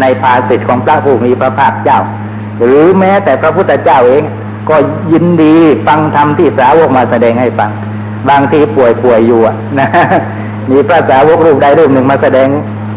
[0.02, 2.00] ในภาสิทธิ์ของพระผู้มีพระภาคเจ้า
[2.64, 4.24] หรือแม้แต่พระพุทธเจ้าเอง
[4.70, 4.76] ก็
[5.12, 5.56] ยินดี
[5.88, 7.72] ฟังธรรมที่สาวกมาแสดงให้ฟัง
[8.30, 9.42] บางทีป่วยป่วยอยู่
[9.80, 9.88] นะ
[10.72, 12.48] มีพระสาวกรูปใดรูปหนึ่งมาแสดง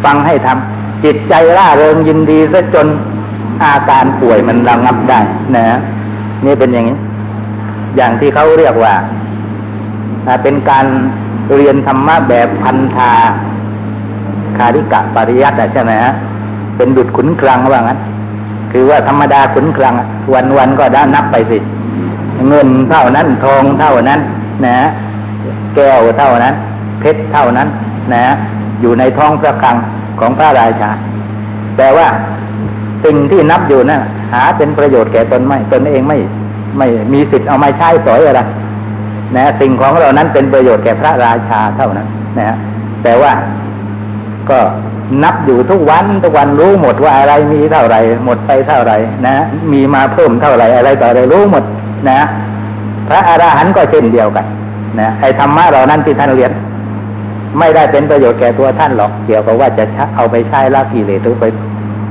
[0.05, 2.87] ฟังให้ทำจิตใจร่าเริงยินดีซะจน
[3.65, 5.21] อาการป่วยมันระงับได้
[5.57, 5.79] นะ
[6.47, 6.97] นี่เป็นอย่างนี้
[7.97, 8.95] อย่างที่เขาเรียกว่า
[10.43, 10.87] เป็นการ
[11.57, 13.13] เรียนธรรมะแบบพันธา
[14.59, 16.13] คาริกะปริยัติใช่ไหมฮะ
[16.77, 17.99] เป็นดุดขุนคลังว่างั้น
[18.73, 19.95] คือว่าธรรมดาขุนคลัง
[20.35, 21.59] วันวันก็ได้นับไปสิ
[22.49, 24.21] เงินเท่านั้นทองเท่านั้น
[24.67, 24.77] นะ
[25.75, 26.55] แก้วเท่านั้น
[27.01, 27.69] เพชรเท่านั้น
[28.13, 28.23] นะ
[28.81, 29.77] อยู่ในท้องพระคลัง
[30.21, 30.91] ของพระราชา
[31.77, 32.09] แต่ว่า
[33.05, 36.19] สิ่งที่นับอยู่นะั่นหาเป็นประโยชน์แก่ตนไม่ตนเองไม่
[36.79, 38.41] ไม่มีสิทธิ์เอามาใช้สอยอะไร
[39.37, 42.07] นะสิ่งของเรานั้นเป็นประโยชน์แก่พระราชาเท่านั้น
[42.39, 42.57] นะฮะ
[43.03, 43.33] แต่ว่า
[44.51, 44.59] ก็
[45.23, 49.37] นับอยู่ทุกวันทุกวันรู้หมดว่าอะไรมีเท่าไหร่ หมดไปเท่าไหร่นะ
[49.73, 51.65] มีมาเพิ่มเท่าไหร่อะไรต่ออะไรรู้หมด
[52.11, 52.21] นะ
[53.09, 54.47] พระอรหันต์ก็เช่นเดียวกัน
[55.01, 56.53] นะไอ้ธรรมะเรานั้นที่ท่านเรียน
[57.59, 59.85] ไม่ได้เป็นประโยชน์แก่ตัวท่านหรอกเกี่ยวกับว่าจะ
[60.17, 61.45] เอาไปใช้ละกิเลสหรือไป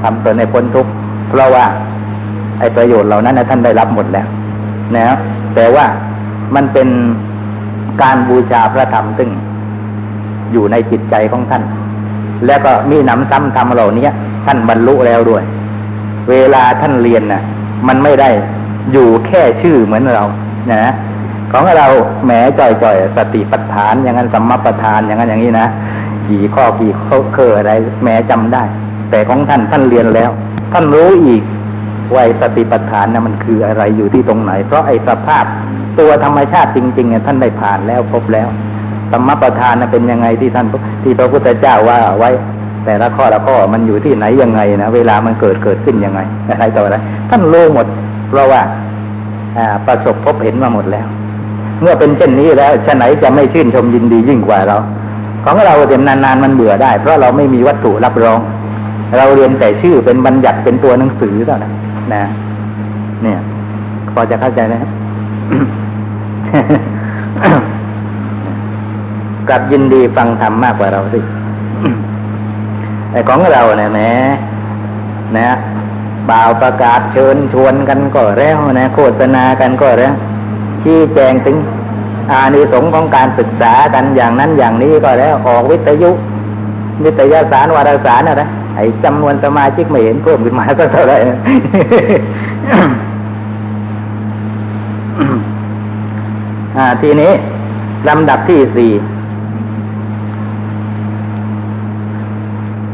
[0.04, 0.92] ทำตนในพ้นทุกข์
[1.30, 1.66] เพราะว่า
[2.60, 4.28] ไอ้ประโยชน์เหล่านั้นท่านได้รับหมดแล้ว
[4.96, 5.04] นะ
[5.56, 5.86] แต่ว่า
[6.56, 6.90] มันเป็น
[8.02, 9.30] การบูชาพระธรรมซึ่ง
[10.52, 11.64] อยู่ในจิตใจของท่าน
[12.46, 14.08] แล้วก็มีหนำซ้ำธรรมเหล่านี้
[14.46, 15.44] ท่านบรรลุแล้วด้วย
[16.30, 17.44] เวลาท่านเรียนนะ่ะ
[17.88, 18.30] มันไม่ได้
[18.92, 20.26] อยู่แค่ชื่อเหมือนเรา
[20.72, 20.92] นะ
[21.52, 21.88] ของเรา
[22.26, 25.68] แหมจ่อยๆสติปัฏ ฐานอย่างนั้นสัมมาปัฏฐานอย่างนั้นอย่างนี้นะ
[26.30, 28.64] กี่ข้อกี่ข้อเคออะไรแหมจำได้
[29.12, 30.32] แต่ของท่านท่านเรียนแล้ว
[30.74, 31.44] ท่านรู้อีก
[32.14, 35.46] ว่าสติปัฏฐานนะมันคืออะไรอยู่ที่ตรงไหน เพราะไอ้สภาพ
[36.00, 38.48] ตัวธรรมชาติจริงๆเนี่ยท่านได้ผ่านแล้วพบแล้ว
[39.12, 40.68] ธรรมประธานนะเป็นยังไงที่ท่าน
[41.04, 42.30] ที่พระพุทธเจ้าว่าไว้
[42.86, 46.98] แต่ละข้อละข้อมันอยู่ที่ไหนยังไงนะเวลามันเกิดเกิดขึ้นยังไงอะไรต่ออะไร
[47.30, 47.86] ท่านรู้หมด
[48.30, 48.62] เพราะว่า
[49.58, 51.08] อ่าประสบพบเห็นมาหมดแล้ว
[51.82, 54.78] เมื่อเป็นเช่นนี้แล้วชะไหนจะไม่ชื่นชมยินดียิ่งกว่าเรา
[55.46, 58.40] ของเราเต็มนานๆมันเบื่อได้ เพราะเราไม่มีวัตถุรับรอง
[59.18, 61.74] เราเรียนแต่ชื่อเป็นบัญญัติเป็นตัวหนังสือเท่านั้น
[62.14, 62.24] นะ
[63.24, 63.40] เนี่ย
[64.14, 64.74] พอจะเข้าใจไหม
[69.50, 71.20] กลับยินดีฟังธรรมมากกว่าเราสิ
[73.12, 74.00] ไอ้ของเราเนี่ยแหม
[75.38, 75.58] นะ
[76.30, 80.14] บ่าวประกาศเชิญชวนกันก็แล้วนะโฆษณากันก็แล้ว
[80.84, 81.58] ชี้แจงถึง
[82.32, 86.12] อานิสงส์ของการศึกษากันอย่างนั้นอย่างนี้ก็แล้วออกวิทยุ
[87.04, 88.44] วิทยาสารวารสารอะไร
[88.76, 91.18] ไอ้จำนวนสมาชิกไม่เห็นเพิ่มขึ้นมาก็เท่าไหร่
[97.02, 97.32] ทีนี้
[98.08, 98.92] ลำดับที่สี่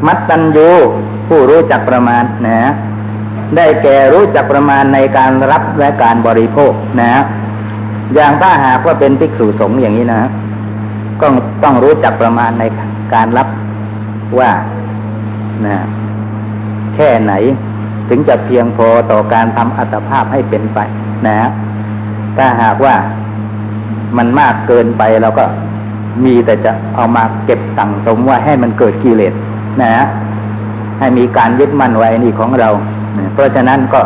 [0.06, 0.70] มัตตัญญู
[1.28, 2.60] ผู้รู้จักประมาณนะ
[3.56, 7.24] ได้แก่รู้จักประมาณในการรับและการบริโภคนะ
[8.14, 10.22] อย่างถ้าหากว่าเป็นภิกษุสงฆ์อย่างนี้นะ
[11.22, 11.28] ก็
[11.64, 12.64] ต้องรู้จักประมาณใน
[13.14, 13.48] การรับ
[14.40, 14.52] ว่า
[15.66, 15.78] นะ
[16.96, 17.34] แค่ไหน
[18.10, 20.80] ถึงจะเพียงพอต่อการทำอัตภาพให้เป็นไป
[21.28, 21.38] นะ
[22.38, 22.96] ถ้าหากว่า
[24.18, 25.46] มันมากเกินไปเราก็
[26.26, 29.34] มีแต่จะเอามาเก็บสั่งสมว่าให้มันเกิดกิเลส
[29.82, 30.06] นะฮะ
[31.00, 32.70] ให้มีการยึดมั่นไว้นี่ของเรา
[33.34, 34.02] เพราะฉะนั้นก็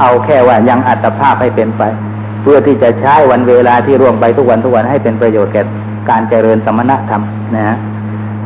[0.00, 1.82] เอาแค่ว่ายังอัตภาพให้เป็นไป
[2.42, 5.62] เพื่อที่จะใช้วันเวลาที่ร่วงไปทุกวันทุกวันให้เป็นประโยชน์แก่
[6.10, 7.22] การเจริญสมณธรรม
[7.56, 7.76] นะฮะ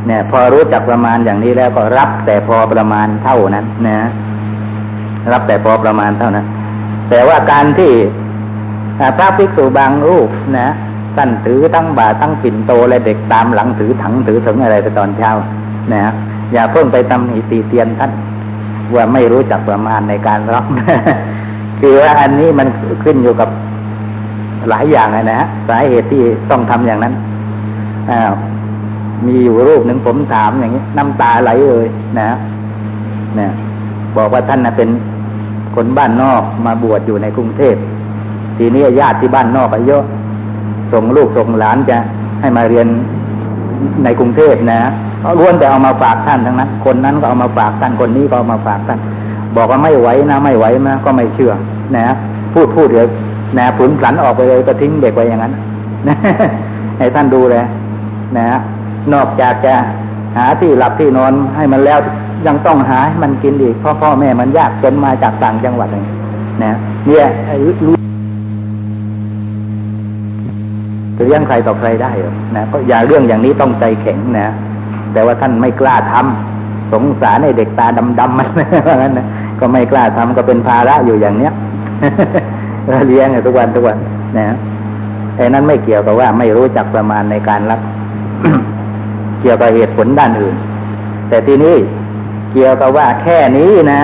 [0.07, 3.99] เนี่ย พอรู้จักประมาณอย่างนี้แล้วก็รับแต่พอประมาณเท่านั้นนะ
[5.33, 6.47] รับแต่พอประมาณเท่านั้น
[7.11, 7.93] แต่ว่าการที่
[9.19, 10.29] พระภิกษุบางรูป
[10.59, 10.69] นะ
[11.17, 15.33] ท่านถือทั้งบาทั้งปิ่นโตและเด็กตามหลังถือถังถือถึงอะไรไปตอนเช้า
[15.93, 16.13] นะ
[16.53, 18.13] อย่าเพิ่งไปตำหนิตีเตียนท่าน
[18.95, 20.65] ว่าไม่รู้จักประมาณในการรับ
[21.81, 22.69] คือว่าอันนี้มัน
[23.05, 23.49] ขึ้นอยู่กับ
[24.71, 27.15] หลายอย่างนะฮะสาเหตุที่ต้องทำอย่างนั้น
[28.11, 28.33] อ้าว
[29.27, 31.87] มีอยู่รูปหนึ่งผมถามอย่างนี้ น้ำตาไหลเลย
[32.19, 32.29] นะ
[33.39, 33.49] นะ
[34.17, 34.89] บอกว่าท่านนะเป็น
[35.77, 37.77] คนบ้านนอกมาบวชอยู่ในกรุงเทพ
[38.59, 40.03] ทีนี้ญาติที่บ้านนอกเยอะ
[40.93, 41.97] ส่งลูกส่งหลานจะ
[42.41, 42.87] ให้มาเรียน
[44.05, 44.79] ในกรุงเทพนะ
[45.21, 48.99] เขาล้วนแต่เอามาฝากท่านทั้งนั้น คนนั้นก็เอามาฝากท่านคนนี้ก็เอามาฝากท่าน
[49.57, 51.53] บอกว่าไม่ไหวนะ ไม่ไหวนะก็ไม่เชื่อ
[51.97, 52.15] นะ
[52.55, 53.07] พูดพูดเดี๋ยว
[53.59, 55.53] นะผุนผันออกไปเลยก็ทิ้งเด็กไว้อย่างนั้น
[56.99, 57.65] ให้ท่านดูเลย
[58.39, 58.47] นะ
[59.13, 59.75] นอกจากจะ
[60.37, 61.99] หาที่หลับที่นอนให้มันแล้ว
[62.47, 66.05] ยังต้องหาให้มันกินอีกเพราะพ่อแม่มันยากจนมาจากต่างจังหวัดเลย
[66.63, 66.73] นะ
[67.07, 67.27] เนี่ย
[67.87, 67.97] รู้
[71.27, 72.11] เลี้ยงใครต่อใครได้
[72.57, 74.49] นะก็อย่าเรื่องอย่างนี้ต้องใจแข็งนะ
[75.13, 77.87] แต่ว่าท่านไม่กล้าทำสงสารในเด็กตา
[78.21, 78.49] ดำๆมัน
[78.87, 79.27] ว่างั้นนะ
[79.61, 81.53] ก็ไม่กล้าทำก็เป็นภาระอยู่อย่างเนี้ย
[83.09, 83.99] เลี้ยงทุกวันทุกวัน
[84.39, 84.57] นะ
[85.37, 87.81] ไอ้นั้นไม่เกี่ยวกับว่าไม่รู้จักประมาณในการรับ
[89.41, 90.57] เกี่ยวกับเหตุผลด้านอื่น
[91.29, 91.77] แต่ทีนี้
[92.53, 94.01] เกี่ยวกับว่าแค่นี้นะ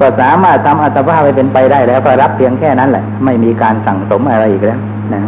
[0.00, 4.80] ก็สามารถทำอัตภาพให้เป็นไปได้แล้วก็รับเพียงแค่นั้นแหละ ไม่มีการสั่งสมอะไรอีกแล้ว
[5.14, 5.22] นะ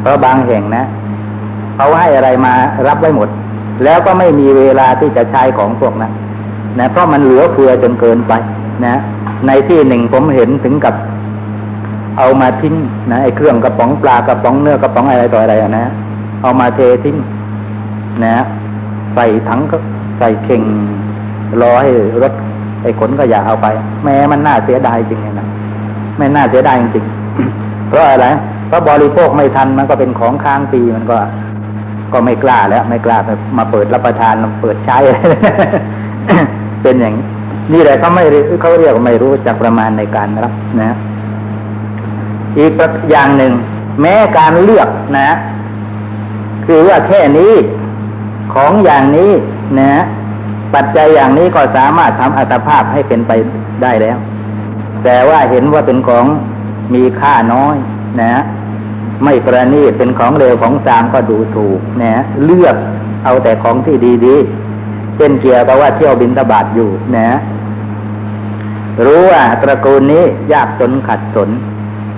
[0.00, 0.84] เพราะบางแห่งนะ
[1.76, 2.52] เขาให้อะไรมา
[2.88, 3.28] รับไว้หมด
[3.84, 6.12] แล้วก็ไม่มีเวลาที่จะใช้ของพวกนั้น
[6.78, 8.32] นะเพราะมันเหลือเฟือจนเกินไป
[8.86, 8.94] นะ
[9.46, 10.94] ในที่หนึ่งผมเห็นถึงกับ
[12.18, 12.74] เอามาทิ้ง
[13.10, 15.86] นะไอ้เครื่องกระป๋องปลากระป๋องเนื้อกระป๋องอะไรต่ออะไรนะ
[16.42, 17.16] เอามาเททิ้ง
[18.24, 18.36] นะ
[19.14, 19.76] ใส่ถังก็
[20.18, 20.62] ใส่เข่ง
[21.60, 21.90] รอให้
[22.22, 22.32] รถ
[22.82, 23.66] ไอ้ขนก็อย่าเอาไป
[24.04, 25.46] แม้มันน่าเสียดายจริงนะ
[26.18, 27.04] ไม่น่าเสียดายจริง
[27.88, 28.26] เพราะอะไร
[28.68, 31.18] เพราะบริโภคไม่ทันมันก็เป็นของค้างปีมันก็
[32.12, 33.18] ก็ไม่กล้าแล้ว ไม่กล้า
[33.58, 34.98] มาเปิดรับประทานเปิดใช้
[36.82, 37.14] เป็นอย่าง
[37.72, 38.24] นี่แหละเขาไม่
[38.60, 40.52] เขาเรียกไม่รู้จักประมาณในการรับ
[40.82, 40.96] นะ
[42.58, 42.72] อีก
[43.10, 43.52] อย่างหนึ่ง
[44.00, 44.88] แม้การเลือก
[45.18, 45.30] นะ
[46.66, 47.52] คือว่าแค่นี้
[48.54, 49.32] ของอย่างนี้
[49.80, 50.02] นะ
[50.74, 53.32] ปัจจัยอย่างนี้ก็สามารถทำอัตภาพให้เป็นไป
[53.82, 54.18] ได้แล้ว
[55.04, 56.26] แต่ว่าเห็นว่าเป็นของ
[56.94, 57.76] มีค่าน้อย
[58.20, 58.42] นะ
[59.24, 62.76] ไม่ประณีตเป็นของเร็วของสามก็ดูถูกนะเลือก
[63.24, 63.96] เอาแต่ของที่
[64.26, 67.28] ดีๆเช่นเกี่ยวกับว่าเที่ยวบินตบาทอยู่นะ
[69.04, 71.50] รู้ว่าตระกูลนี้ยากจนขัดสน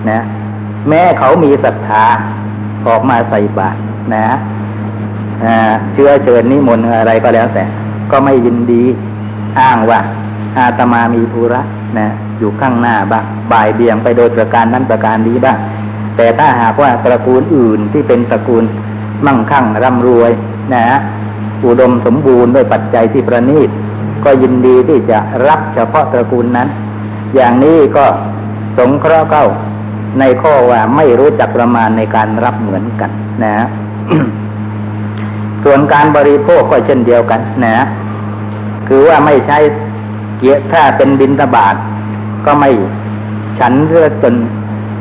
[0.09, 0.19] นะ
[0.89, 2.05] แม้เขามีศรัทธา
[2.87, 3.79] ออกมาใส่บาตร
[4.15, 4.25] นะ
[5.93, 7.63] เชื้อเชิญนิมนต์อะไรก็แล้วแต่
[8.11, 8.83] ก็ไม่ยินดี
[9.59, 9.99] อ้างว่า
[10.57, 11.61] อาตมามีธุระ
[11.97, 12.07] นะ
[12.39, 15.57] อยู่ข้างหน้าบ้างบ่ายเบี่ยงไปโดยประการนั้นประการนี้บ้าง
[16.17, 18.63] แต่ถ้าหากว่าตระกูลอื่นที่เป็นตระกูล
[19.25, 20.31] มั่งคั่งร่ำรวย
[20.73, 20.97] นะฮะ
[21.65, 23.69] อุดมสมบูรณ์ด้วยปัจจัยที่ประณีต
[24.23, 26.67] ก็ยินดีที่จะรับเฉพาะตระกูลนั้น
[27.35, 28.05] อย่างนี้ก็
[28.77, 29.45] สงเคราะห์เข้า
[30.19, 33.11] ในข้อว่าไม่รู้จักประมาณในการรับเหมือนกัน
[33.43, 33.67] นะฮะ
[35.63, 37.85] ส่วนการบริโภคก็เช่นเดียวกันนะ
[38.87, 39.57] คือว่าไม่ใช้
[40.37, 41.75] เกียถ้าเป็นบินตบาท
[42.45, 42.69] ก็ไม่
[43.59, 44.35] ฉันเพื่อจน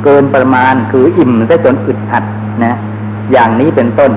[0.04, 2.24] เกินประมาณคืออิ่มซะจนอึดอัด
[2.64, 2.76] นะ
[3.32, 4.12] อย่างนี้เป็นต้น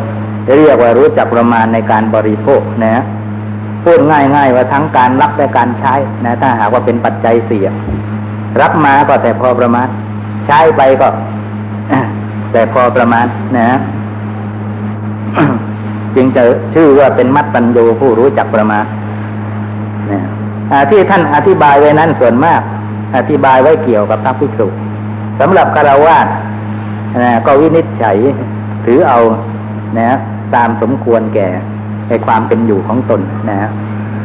[0.58, 3.04] เรียกว่ารู้จักประมาณในการบริโภคนะ
[3.84, 5.94] พูดง่ายๆว่าทั้งการรับและการใช้
[6.26, 7.74] นะ ถ้าหากว่าเป็นปัจจัยเสี่ยง
[8.62, 9.88] รับมาก็แต่พอประมาณ
[10.50, 11.08] ใช้ไปก็
[12.52, 13.26] แต่พอประมาณ
[13.58, 13.70] นะ
[16.16, 16.44] จึงจะ
[16.74, 18.86] ชื่อว่าเป็นมัตตัญญูผู้รู้จักประมาณ
[20.12, 20.22] นะ
[20.92, 22.62] ที่ท่านอธิบายไว้นั้นส่วนมาก
[23.18, 24.68] อธิบายไว้เกี่ยวกับพระภิกษุ
[25.40, 26.18] สำหรับคารวะ
[27.24, 28.18] นะก็วินิจฉัย
[28.86, 29.20] ถือเอา
[30.00, 30.18] นะ
[30.56, 31.48] ตามสมควรแก่
[32.08, 33.58] ในความเป็นอยู่ของตนนะ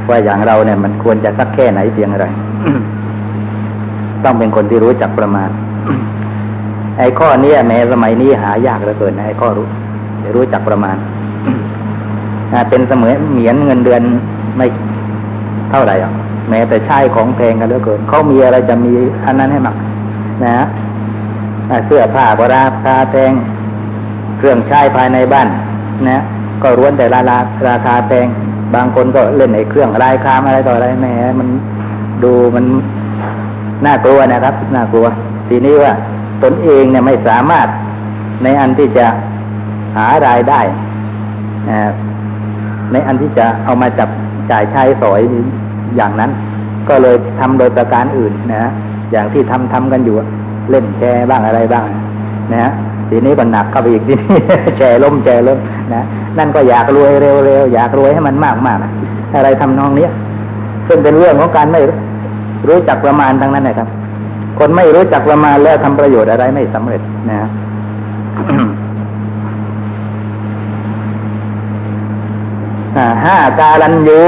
[0.08, 2.26] ว่าอย่างเราเนี่ยมันควรจะสักแค่ไหนเพียงไร
[4.24, 5.50] ต้องเป็นคนที่รู้จักประมาณ
[6.98, 9.66] ไอ้ข้อนี้แม้สมัยนี้หายากเหลือเกินไอ้ข้อรู้
[10.36, 10.96] รู้จักประมาณ
[12.68, 14.02] เป็นเสมือนเหมียนเงินเดือน
[14.56, 14.66] ไม่
[15.70, 16.12] เท่าไหร่อะ
[16.50, 18.92] แม้แต่ใช้ของแพงกันเหลือเกินเขามีอะไรจะมี
[19.24, 19.76] อันนั้นให้มัก
[20.44, 20.66] นะฮะ
[21.86, 23.32] เสื้อผ้าก็ราคาแพง
[24.38, 25.48] เครื่องใช้ภายในบ้าน
[26.08, 26.22] นะ
[26.62, 27.38] ก็ร้วนแต่รารา
[27.68, 28.26] ราคาแพง
[28.74, 31.06] บางคนก็เล่นไอ้เครื่องรายคามอะไรต่ออะไรแหม
[31.38, 31.48] มัน
[32.24, 32.64] ดูมัน
[33.86, 35.06] น่ากลัวนะครับน่ากลัว
[35.48, 35.92] ทีนี้ว่า
[36.44, 37.68] ตนเองเนี่ยไม่สามารถ
[38.42, 39.06] ในอันที่จะ
[39.96, 40.60] หารายได้
[42.92, 44.08] ในอันที่จะเอามาจับ
[44.50, 45.20] จ่ายใช้สอย
[45.96, 46.30] อย่างนั้น
[46.88, 48.70] ก็เลยทำโดยประการอื่นนะ
[49.12, 50.16] อย่างที่ทำทำกันอยู่
[50.70, 51.86] เล่นแชร์บ้างอะไรบ้าง
[52.52, 52.72] นะฮะ
[53.08, 54.28] ทีนี้มันหนักเข้าไปอีกทีนี้
[54.78, 55.58] แชร์ล้มแชร์ล้ม
[55.94, 56.02] นะ
[56.38, 58.78] นั่นก็อยากรวยเร็วๆอยากรวยให้มันมากมาก
[59.34, 60.10] อะไรทำนองเนี้ย
[60.88, 61.80] ซึ่งเป็นเรื่องของการไม่
[62.68, 63.88] รู้จักประมาณทั้งนั้นนะครับ
[64.58, 67.48] คนไม่รู้จักประมาณแล้วทำประโยชน์อะไรไม่สำเร็จนะ
[73.24, 74.20] ห้าการันยู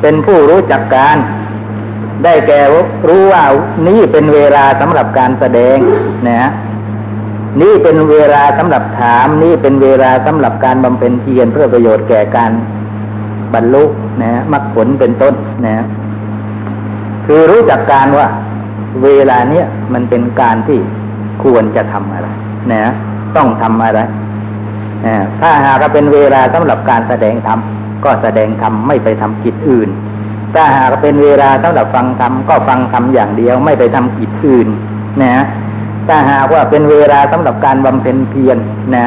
[0.00, 1.16] เป็นผู้รู้จักการ
[2.24, 2.60] ได้แก่
[3.08, 3.44] รู้ว่า
[3.88, 5.76] นี่เป็นเวลาสำหรับการแสดง
[6.28, 6.50] นะ
[7.60, 12.52] นี่เป็นเวลาสำหรับถาม นี่เป็นเวลาสำหรับการบำเพ็ญเพียรเพื่อประโยชน์แก่การ
[13.54, 13.84] บรรลุ
[14.22, 15.34] นะมรรคผลเป็นต้น
[15.66, 15.84] นะ
[17.26, 18.28] คือรู้จักการว่า
[19.04, 20.78] เวลาเนี้ยมันเป็นการที่
[21.42, 22.28] ควรจะทำอะไร
[22.72, 22.92] นะ
[23.36, 24.00] ต้องทำอะไร
[25.40, 27.58] ถ้าหากเป็นเวลาสำหรับการแสดงธรรม
[28.04, 29.88] ก็แสดงธรรมไม่ไปทำกิจอื่น
[30.54, 34.68] ถ้าหากเป็นเวลาสำหรับฟังธรรมก็ฟังธรรมอย่างเดียวไม่ไปทำกิจอื่น
[35.22, 35.44] นะ
[36.08, 38.58] ถ้าหากว่าเป็นเวลาสำหรับการบำเพ็ญเพียร
[38.96, 38.98] น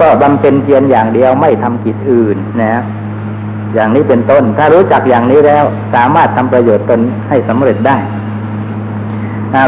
[0.00, 2.82] ก็บำเพ็ญเพียรอย่างเดียวไม่ทำกิจอื่นนะ
[3.74, 5.64] อย่างนี้เป็นต้น ถ้ารู้จักอย่างนี้แล้ว
[5.94, 7.96] สามารถทำประโยชน์ตนให้สำเร็จได้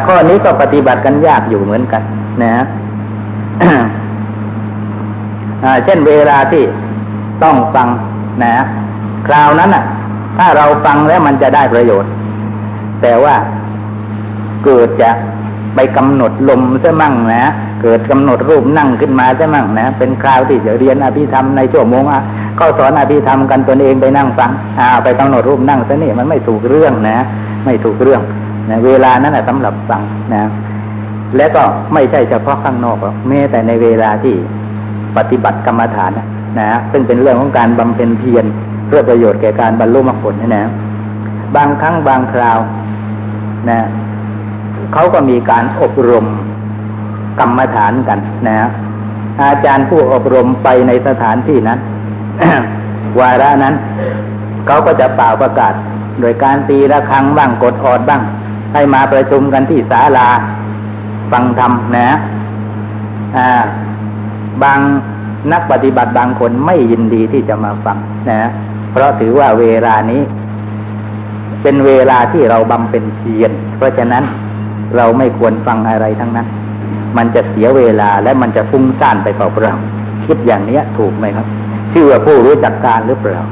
[0.07, 2.03] ข้อนี้ก็ปฏิบัติกันยากอยู่เหมือนกัน
[2.43, 6.62] นะะเช่นเวลาที่
[7.43, 7.89] ต้องฟัง
[8.43, 8.55] นะ
[9.26, 9.85] คราวนั้นอะ
[10.39, 12.11] ถ้าเราฟังแล้วมันจะได้ประโยชน์
[13.03, 13.35] แต่ว่า
[14.64, 15.11] เกิดจะ
[15.74, 22.22] ไปกำหนดลมซะมั่งนะ เกิดกำหนดรูปนั่งขึ้นมาซะมั่งนะ เป็นคราวที่จะเรียนอภิธรรมในชั่วโมงอะ
[22.59, 27.16] ก็สอนอภิธรรมกันตนเองไปนั่งฟังอ่าไปกำหนดรูปนั่งซะนี่มันไม่ถูกเรื่องนะ
[27.64, 28.22] ไม่ถูกเรื่อง
[28.71, 30.03] นะเวลานั้นแหะสำหรับฟัง
[30.35, 30.43] นะ
[31.37, 31.62] และก็
[31.95, 34.35] ไม่ใช่เฉพาะข้างนอกหรอกแม้แต่ในเวลาที่
[35.17, 36.27] ปฏิบัติกรรมฐานนะ
[36.59, 38.45] นะซึ่งเป็นเรื่องของการบำเพ็ญเพียร
[38.87, 40.65] เพื่อประโยชน์แก่การบรรลุมรรคผลนะนะ
[41.57, 42.59] บางครั้งบางคราว
[43.71, 43.81] นะ
[44.93, 46.27] เขาก็มีการอบรม
[47.41, 48.57] กรรมฐานกันนะ
[49.43, 51.79] อาจารย์ผู้อบรมไปในสถานที่นั้น
[53.21, 53.75] วาระนั้น
[54.67, 55.75] เขาก็จะเป่าประกาศ
[56.21, 58.23] โดยการตีระฆังบ้างกดออดบ้าง
[58.75, 60.29] ให้มาประชุมกันที่ศาลา
[61.33, 62.09] ฟังธรรมนะ
[63.37, 63.49] อ่า
[64.62, 64.79] บาง
[65.53, 67.97] นักปฏิบัติบางคนไม่ยินดีที่จะมาฟัง
[68.31, 68.51] นะ
[68.91, 70.22] เพราะถือว่าเวลานี้
[71.62, 74.25] เป็นเวลาที่เราบำเป็นเพียรเพราะฉะนั้น
[74.97, 76.47] เราไม่ควรฟังอะไรทั้งนั้น
[77.16, 81.47] มันจะเสียเวลาและมันจะฟุ้งซ่านไปเปล่าๆคิดอย่างนี้ถูกไหมครับ
[81.93, 83.43] ชื่อว่าผู้รู้จักการหรือเปล่า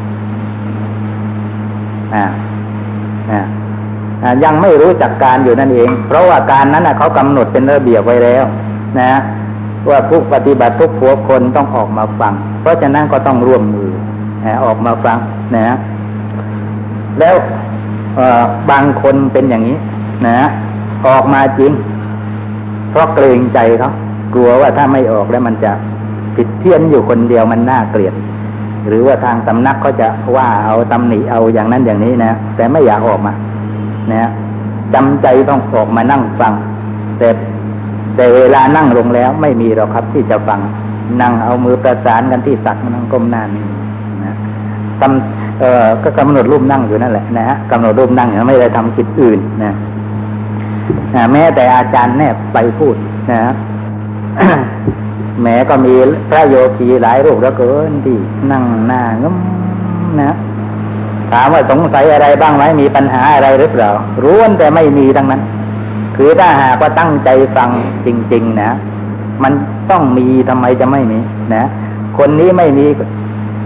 [2.15, 2.25] อ่า
[3.31, 3.41] อ่า
[4.45, 8.45] ยังไม่รู้จักการอยู่นั่นเอง เพราะว่าการนั้นเขากำหนดเป็นระเบียบไว้แล้ว
[9.01, 9.13] นะ
[9.89, 13.91] ว่าผู้ปฏิบัติทุกผัวคนต้องออกมาฟัง เพราะฉะนั้นก็ต้องร่วมมือ
[14.65, 15.19] ออกมาฟัง
[15.57, 15.77] นะ
[17.19, 17.35] แล้ว
[18.71, 19.79] บางคนเป็นอย่างนี้
[20.29, 20.39] นะ
[21.07, 21.73] ออกมาจริง
[22.91, 23.91] เพราะเกรงใจเขา
[24.35, 25.73] กลัวว่าถ้าไม่ออกแล้วมันจะ
[26.37, 28.15] ผิดเพี้ยนอยู่คนเดียวมันน่าเกลียด
[28.89, 33.33] หรือว่าทางสำนักเขาจะว่าเอาตำหนิเอาอย่างนั้นอย่างนี้นะแต่ไม่อยากออกมา
[34.11, 34.31] นะ
[34.95, 36.53] จำใจต้องออกมานั่งฟัง
[37.19, 37.29] แต่
[38.17, 40.61] แต่เวลานั่งลงแล้วไม่มีหรอกครับที่จะฟัง
[41.21, 43.65] นั่งเอามือประสานกันที่ตักนั่งก้มหน้านี่
[44.25, 44.35] นะ
[45.01, 49.73] ทำเอ่อก็กำหนดรูปนั่งอยู่นั่นแหละนะฮะกำหนดรูปนั่งไม่ได้ทำกิจอื่นนะ
[51.33, 52.97] แม้แต่อาจารย์แนบไปพูด
[53.33, 53.41] นะ
[55.43, 55.95] แม้ก็มี
[56.31, 58.17] พระโยคีหลายรูปแล้วเกินที่
[58.51, 59.37] นั่งหน้างม
[60.21, 60.33] นะ
[61.33, 63.91] ถามว่าสงสัยอะไรบ้างไหมมีปัญหาอะไรหรือเปล่า
[64.23, 65.43] รู้วนแต่ไม่มีทั้งนั้น
[66.17, 67.71] คือถ้าหากว่าตั้งใจฟัง
[68.07, 68.71] จริง ๆ นะ
[69.43, 69.53] มัน
[69.91, 71.19] ต้องมีทำไมจะไม่มี
[71.55, 71.65] นะ
[72.19, 72.87] คนนี้ไม่มี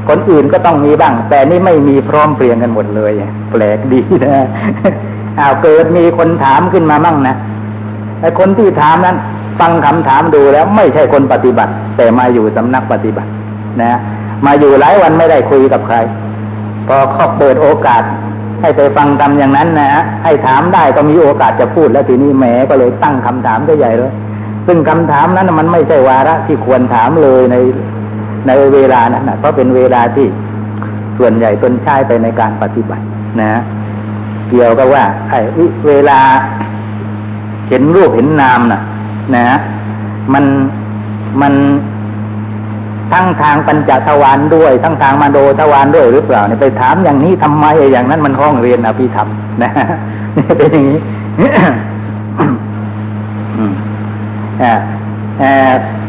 [0.09, 3.13] คนอื่นก็ต้องมีบ้าง แต่นี่ไม่มีพร้อมเพรียงกันหมดเลย
[3.51, 4.47] แปลกดีนะ
[5.39, 7.37] อ้าวเกิดมีคนถามขึ้นมามั่งนะ
[8.21, 9.17] ไอ้คนที่ถามนั้น
[9.61, 13.31] ฟังคำถามดูแล้ว ไม่ใช่คนปฏิบัติ แต่มาอยู่สำนักปฏิบัติ
[13.83, 13.93] นะ
[14.47, 15.97] มาอยู่หลายวันไม่ได้คุยกับใคร
[16.87, 18.03] พอเขาเปิดโอกาส
[18.61, 24.13] ให้ไปฟังทำอย่างนั้นนะฮะให้ถามได้ก็มีโอกาสจะพูดแล้วทีนี้แหมก็เลยตั้งคำถามก็ใหญ่เลย
[24.67, 27.57] ซึ่งคำถามนั้นมันไม่ใช่วาระที่ควรถามเลยใน
[28.47, 30.27] ในเวลานั้นนะเพราะเป็นเวลาที่
[31.19, 33.05] ส่วนใหญ่ตนใช้ไปในการปฏิบัติ
[33.41, 33.61] นะ
[34.49, 35.41] เกี่ยวกับว่า ไอ้
[35.87, 36.19] เวลา
[37.69, 38.81] เห็นรูปเห็นนามนะ
[39.37, 39.47] นะ
[40.33, 40.45] มัน
[41.41, 41.55] มัน
[43.13, 49.29] ทั้งทางปัญจทวารด้วย ทั้งทางมาโดทวารด้วยหรือเปล่าเนี่ยไปถามอย่างนี้ทำไมอย่างนั้นมันห้องเรียนอภิธรรม
[49.63, 49.71] นะ
[50.59, 51.01] เป็นอย่างนี้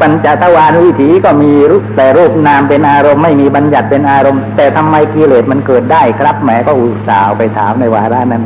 [0.00, 8.42] ปัญจทวารวิถีก็มีรูปแต่รูปนามเป็นอารมณ์ไม่มีบัญญัติเป็นอารมณ์ แต่ทำไมกิเลสมันเกิดได้ครับแหมก็อุตส่าห์ไปถามในวาระนั้น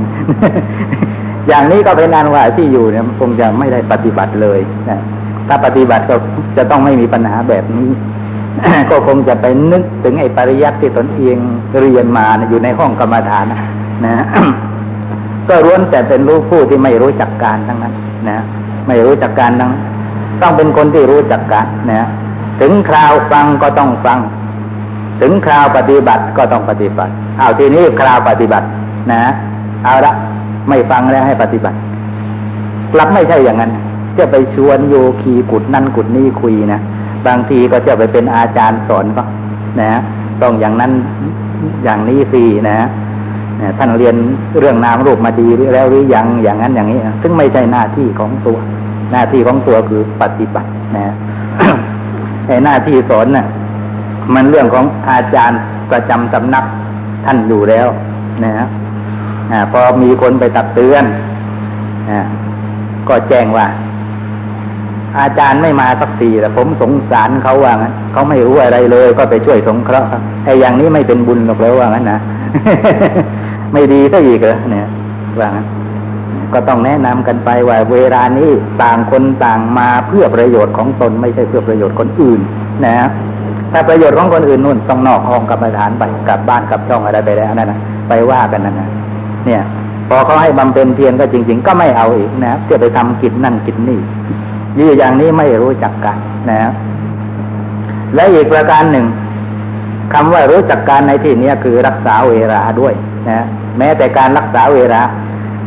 [1.48, 5.00] อย่างนี้ก็เป็นอันว่าที่อยู่เนี่ยคงจะไม่ได้ปฏิบัติเลยนะ
[5.48, 6.14] ถ้าปฏิบัติก็
[6.56, 7.90] จะต้องไม่มีปัญหาแบบนี้
[8.90, 11.36] ก็คงจะไปนึกถึงไอ้ปริยัติที่ตนเอง
[11.80, 13.44] เรียนมาอยู่ในห้องกรรมฐาน
[14.06, 14.24] นะ
[15.48, 17.94] ก็ร้วนแต่เป็นรู้ผู้ที่ไม่รู้จักการทั้งนั้น
[18.28, 18.38] นะ
[18.88, 19.72] ไม่รู้จักการทั้ง
[20.42, 22.08] ต้องเป็นคนที่รู้จักการนะ
[22.60, 24.18] ถึงคราวฟังก็ต้องฟัง
[25.20, 28.66] ถึงคราวปฏิบัติก็ต้องปฏิบัติ เอาทีนี้คราวปฏิบัติ
[29.12, 29.22] นะ
[29.84, 30.12] เอาละ
[30.68, 31.76] ไม่ฟังแล้วให้ปฏิบัติ
[32.92, 33.72] กลับไม่ใช่อย่างนั้น
[34.18, 36.80] จะไปชวนโยคีกุดนั่นกุดนี่คุยนะ
[37.26, 39.22] บางทีก็จะไปเป็นอาจารย์สอนก็
[39.80, 39.90] นะ
[40.42, 40.92] ต้องอย่างนั้น
[41.84, 42.76] อย่างนี้สินะ
[43.78, 44.16] ท่านเรียน
[44.60, 48.58] เรื่องนามรูปมาดีแล้วหรือยังอย่างนั้นอย่างนี้ ซึ่งไม่ใช่หน้าที่ของตัว
[49.12, 51.14] หน้าที่ของตัวคือปฏิบัตินะ
[52.46, 53.46] ไอ้หน้าที่สอนน่ะ
[54.34, 55.60] มันเรื่องของอาจารย์
[55.90, 56.64] ประจำสำนัก
[57.24, 57.88] ท่านอยู่แล้ว
[58.44, 58.66] นะฮะ
[59.72, 61.04] พอมีคนไปตักเตือน
[63.08, 63.66] ก็แจ้งว่า
[65.20, 70.08] อาจารย์ไม่มาสักทีแต่ผมสงสารเขาว่างั้นเขาไม่รู้อะไรเลย ก็ไปช่วยสงเคราะห์
[70.44, 72.18] ไอ้อย่างนี้ไม่เป็นบุญหรอกแล้วว่างั้นนะ
[73.72, 74.86] ไม่ดีซะอีกเหรอเนี่ย
[75.38, 75.66] ว่างั้น
[76.52, 78.50] ก็ต้องแนะนำกันไปว่าเวลานี้
[78.82, 82.40] ต่างคนต่างมาเพื่อประโยชน์ของตนไม่ใช่เพื่อประโยชน์คนอื่น
[82.86, 82.96] นะ
[83.72, 88.88] ถ้าประโยชน์ของคนอื่นนู่นต้องนอกห้องกับประธานไปกลับบ้านกลับช่องอะไรไปแล้วนั่นนะไปว่ากันนั่นนะ
[89.46, 89.62] เนี่ย
[90.08, 93.98] พอเขาให้บำเพ็ญเพียรก็จริง ๆ ก็ไม่เอาอีกนะเพื่อไปทำกิจนั่นกิจนี่
[94.78, 96.16] ยี่อย่างนี้ไม่รู้จักกัน
[96.50, 96.72] นะ
[98.14, 99.06] และอีกประการหนึ่ง
[100.12, 102.94] คำว่ารู้จักการในที่นี้คือรักษาเวลาด้วย
[103.30, 103.44] นะ
[103.78, 105.02] แม้แต่การรักษาเวลา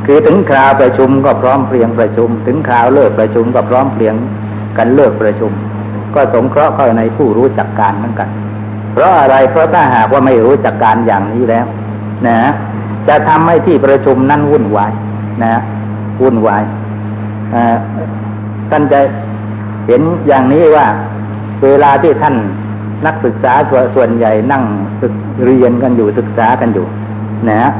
[0.05, 4.15] คือถึงคราวประชุมก็พร้อมเพรียงประชุม ถึงคราวเลิกประชุมก็พร้อมเพรียง
[4.77, 5.51] กันเลิกประชุม
[6.15, 8.29] ก็สงเคราะห์เข้าในผู้รู้จักการเหมือนกัน
[8.93, 11.65] เพราะอะไรเพราะถ้าหากว่าไม่รู้จักการอย่างนี้แล้ว
[12.27, 12.37] นะ
[13.07, 14.91] จะทำให้ที่ประชุมนั้นวุ่นวาย
[15.43, 15.53] นะ
[16.21, 16.63] วุ่นวาย
[18.71, 18.99] ท่านจะ
[19.87, 20.87] เห็นอย่างนี้ว่า
[21.63, 22.35] เวลาที่ท่าน
[23.05, 23.53] นักศึกษา
[23.95, 24.63] ส่วนใหญ่นั่ง
[25.01, 25.13] ศึก
[25.43, 26.85] เรียนกันอยู่ศึกษากันอยู่
[27.49, 27.71] นะฮะ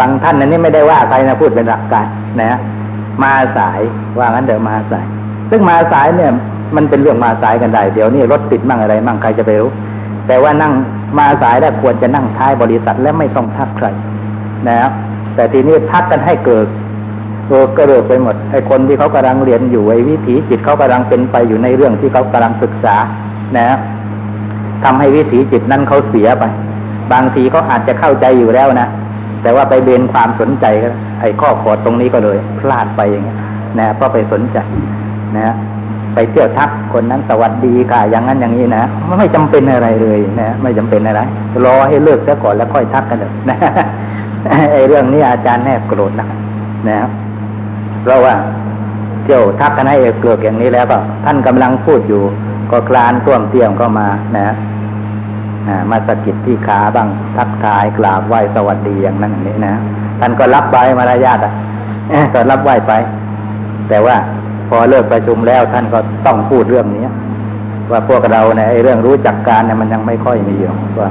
[0.00, 2.06] บางท่านอันนี้ไม่ได้ว่าใครนะพูดเป็นหลักการ
[2.40, 2.58] นะ
[3.22, 3.80] มาสาย
[4.18, 5.06] ว่างั้นเดี๋ยวมาสาย
[5.50, 6.32] ซึ่งมาสายเนี่ย
[6.76, 9.70] มันเป็นเรื่องมาสายกันได้ เดี๋ยวนี้รถติดมั่งอะไรมั่งใครจะไปรู้
[10.26, 10.72] แต่ว่านั่ง
[11.18, 13.86] มาสายแล้วควรจะนั่งท้ายบริษัทและไม่ต้องทักใคร
[14.68, 14.90] นะ
[15.34, 16.66] แต่ทีนี้ทักกันให้เกิด
[17.48, 22.96] โลกก็เลิกไปหมดไอ้คนที่เขากำลังเรียนอยู่ไอ้วิถีจิตเขากำลังเป็นไปอยู่ในเรื่องที่เขากำลังศึกษา
[23.58, 23.68] นะ
[24.84, 26.44] ทำให้วิถีจิตนั้นเขาเสียไป
[27.12, 28.88] บางทีเขาอาจจะเข้าใจอยู่แล้วนะ
[29.42, 30.88] แต่ว่าไปเบนความสนใจก็
[31.20, 33.38] ไอ้ข้อขอดตรงนี้ก็เลย พลาดไปอย่างเงี้ย
[33.78, 34.58] นะเพราะไปสนใจ
[35.38, 35.54] นะ
[36.14, 38.82] ไปเที่ยวทักคนนั้นสวัสดีค่ะอย่างนั้นอย่างนี้นะ
[39.18, 41.20] ไม่จำเป็นอะไรเลยนะไม่จำเป็นอะไร
[41.64, 43.56] รอให้เลิกซะก่อนแล้วค่อยทักกันเถอะนะ
[44.72, 46.28] ไอ้เรื่องนี้อาจารย์แนบโกรธนะ
[46.88, 46.96] นะ
[48.04, 48.34] เพราะว่า
[49.24, 52.22] เที่ยวทักกันให้เกลือกอย่างนี้แล้วก็ท่านกำลังพูดอยู่
[52.70, 54.48] ก็คลานท่วมเตียมก็มานะ
[55.90, 59.74] มาสะกิดที่ขาบ้างทักทายกราบไหว้สวัสดีอย่างนั้นอย่างนี้นะ
[60.20, 61.52] ท่านก็รับใบมารยาทอะ
[62.34, 62.92] ก็รับไหว้ไป
[63.88, 64.16] แต่ว่า
[64.68, 67.06] พอเลิกประชุมแล้วท่านก็ต้องพูดเรื่องนี้
[67.90, 71.08] ว่าพวกเราเนี่ยไอ้เรื่องรู้จักการเนี่ยมันยังไม่ค่อยมีอยู่ว่า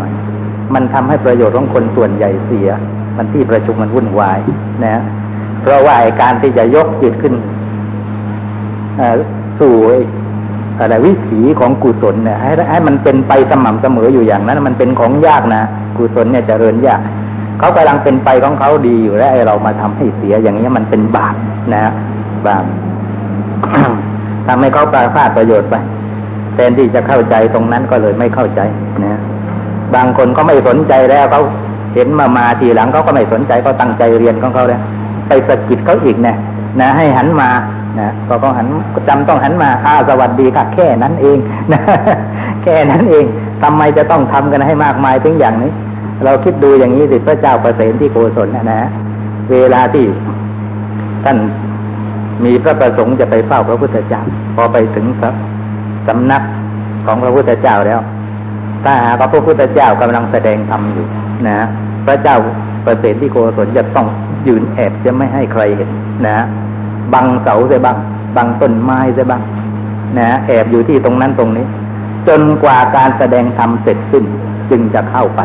[0.73, 2.69] มันทำให้ประโยชน์ของคนส่วนใหญ่เสีย
[3.17, 4.39] มันที่ประชุมมันวุ่นวาย
[4.85, 5.01] นะ
[5.63, 7.33] เพราะว่าการที่จะยกจิตขึ้น
[9.59, 9.75] สู่
[10.79, 15.61] อะไรวิถีของกุศลเนี่ยให้ให้มันเป็นไปสม่ำเสมออยู่อย่างนั้น มันเป็นของยากนะ
[15.97, 17.01] กุศลเนี่ยจเจริญยาก
[17.59, 21.35] เขากำลังเป็นไปของเขาดีอยู่แล้วไอ้เรามาทำให้เสียอย่างนี้มันเป็นบาป
[21.73, 21.91] นะ
[22.47, 22.65] บาป
[24.47, 25.75] ทำให้เขาปราพลาดประโยชน์ไป
[26.55, 28.61] แทนที่จะเข้าใจตรงนั้นก็เลยไม่เข้าใจ
[29.03, 29.19] นะ
[29.95, 31.41] บางคนก็ไม่สนใจแล้วเขา
[31.95, 34.81] เห็นมามาทีหลังเขาก็ไม่สนใจเขาตั้งใจเรียนของเขาแล้ว
[35.33, 36.35] ไปสะกิดเขาอีกเนี่ย
[36.79, 37.49] นะให้หันมา
[37.99, 38.67] นะพอเขาหัน
[39.07, 41.37] จำต้องหันมาอ้าสวัสดีค่ะแค่นั้นเอง
[41.73, 41.81] นะ
[42.63, 43.25] แค่นั้นเอง
[43.63, 45.71] ทำไมจะต้องทำกันให้มากมายถึงอย่างนี้
[46.23, 48.81] เราคิดดูอย่างนี้สิพระเจ้าประเสริฐที่โกศลนะนะ
[49.51, 50.05] เวลาที่
[51.23, 51.37] ท่าน
[52.45, 54.21] มีพระประสงค์จะไปเฝ้าพระพุทธเจ้า
[54.55, 55.05] พอไปถึง
[56.07, 56.43] สำนัก
[57.05, 57.99] ของพระพุทธเจ้าแล้ว
[58.83, 61.05] ถ้าหากพระพุทธเจ้ากำลังแสดงธรรมอยู่
[61.47, 61.57] นะ
[62.07, 62.37] พระเจ้า
[62.85, 64.07] ประเสริฐที่โกศลจะต้อง
[64.47, 65.89] ยืนแอบจะไม่ให้ใครเห็น
[66.25, 66.45] นะฮะ
[67.13, 67.97] บังเสาเสียบ้าง
[68.37, 69.41] บังต้นไม้เสียบ้าง
[70.17, 71.65] นะแอบอยู่ที่ตรงนั้นตรงนี้
[72.27, 74.25] จนกว่าการแสดงธรรมเสร็จสิ้น
[74.69, 75.41] จึงจะเข้าไป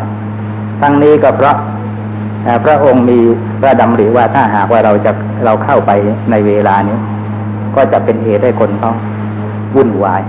[0.80, 1.56] ทั้งนี้ก็เพราะ
[2.64, 3.18] พระองค์มี
[3.60, 5.12] พระดำริว่าถ้าหากว่าเราจะ
[5.44, 5.90] เราเข้าไป
[6.30, 6.96] ในเวลานี้
[7.76, 8.96] ก็จะเป็นเหตุให้คนต้อง
[9.76, 10.22] วุ่นวาย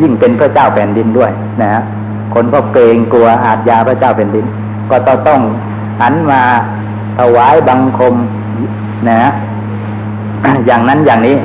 [0.00, 1.30] ยิ่งเป็นพระเจ้าแผ่นดินด้วย
[1.62, 1.82] นะฮะ
[2.34, 4.44] คนก็เกรงกลัวอาจยาพระเจ้าแผ่นดิน
[4.90, 4.96] ก็
[5.28, 5.40] ต้อง
[6.00, 6.40] หันมา
[7.18, 8.14] ถวายบังคม
[9.10, 9.30] นะ
[10.66, 11.36] อย่างนั้นอย่างนี้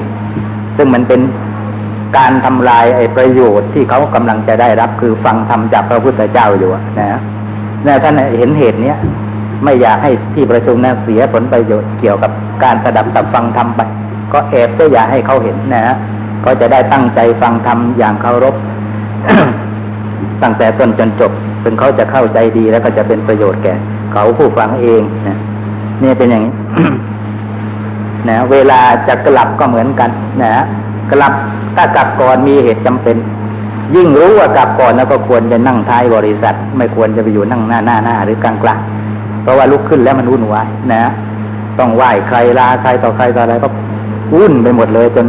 [0.78, 1.22] ซึ่งมันเป็น
[2.18, 7.20] การทำลายไอ้ประโยชน์ที่เขากำลังจะได้รับ คือฟังธรรมจากพระพุทธเจ้าอยู่นะ
[7.86, 8.98] นะท่านเห็นเหตุเนี้ย
[9.64, 12.32] ไม่อยากให้ที่ประชุมนั้นเสียผลประโยชน์เกี่ยวกับ
[12.64, 13.82] การสดับตับฟังธรรมไป
[14.34, 15.96] ก็แอบก็อยากให้เขาเห็นนะฮะ
[16.46, 18.56] ก็จะได้ตั้งใจฟังธรรมอย่างเคารพ
[20.42, 21.32] ตั้งแต่ต้นจนจบ
[21.64, 23.74] จนเขาจะเข้าใจดีแล้วก็จะเป็นประโยชน์แก่
[24.18, 25.38] เขาผู้ฟังเองนะ
[26.04, 26.54] นี่เป็นอย่างนี้
[28.30, 30.10] นะเวลาจะกลับก็เหมือนกัน
[30.44, 30.64] นะ
[31.12, 31.34] กลับ
[31.76, 33.16] ถ้ากลับก่อนมีเหตุจำเป็น
[33.96, 38.80] ยิ่งรู้ว่ากลับก่อนแล้วก็ควรจะนั่งท้ายบริษัท ไม่ควรจะไปอยู่นั่งหน้าหน้าหน้าหรือกลางกลาง
[39.42, 41.04] เพราะว่าลุกขึ้นแล้วมันวุ่นวายนะ
[41.80, 43.70] ต้องไหว้ใครลาใครต่อใครต่ออะไรก็
[44.36, 45.26] วุ่นไปหมดเลยจน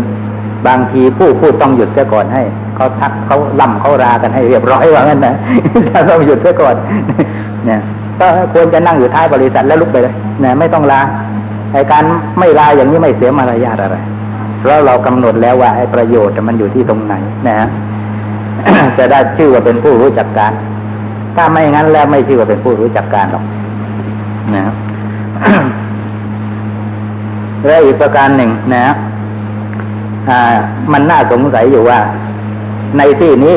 [0.66, 2.42] บางทีผู้พูดต้องหยุดเสียก่อนให้
[2.76, 5.34] เขาทักเขาล่ำเขารากันให้เรียบร้อยว่างั้นนะ
[5.92, 6.74] ถ้าต้องหยุดเสียก่อน
[7.66, 7.80] เนี่ย
[8.20, 10.14] ก็ควรจะนั่งอยู่ท้ายบริษัทแล้วลุกไปเลย
[10.44, 11.00] นะไม่ต้องลา
[11.72, 12.04] ไอการ
[12.38, 13.96] ไม่ลาอย่างนี้ไม่เสียมารยาทอะไร
[14.60, 17.14] เพราะเรากำหนดแล้วว่าไอประโยชน์มันอยู่ที่ตรงไหน
[17.46, 17.68] นะฮะ
[18.98, 20.52] จะได้ชื่อว่าเป็นผู้รู้จักการ
[21.36, 23.44] ถ้าไม่งั้นแล้วไม่ชื่อว่าเป็นผู้รู้จักการหรอก
[24.54, 24.64] นะ
[27.66, 28.94] และอีกประการหนึ่งนะ
[30.30, 30.54] อ่า
[30.92, 31.98] มันน่าสงสัยอยู่ว่า
[32.98, 33.56] ในที่นี้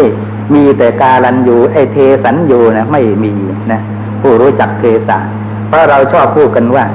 [0.54, 3.34] มีแต่การันอยู่ไอเทสันอยู่นะไม่มี
[3.72, 3.82] นะ
[4.22, 5.18] ผู้รู้จักเทสะ
[5.68, 6.86] เพราะเราชอบพูดกันว่า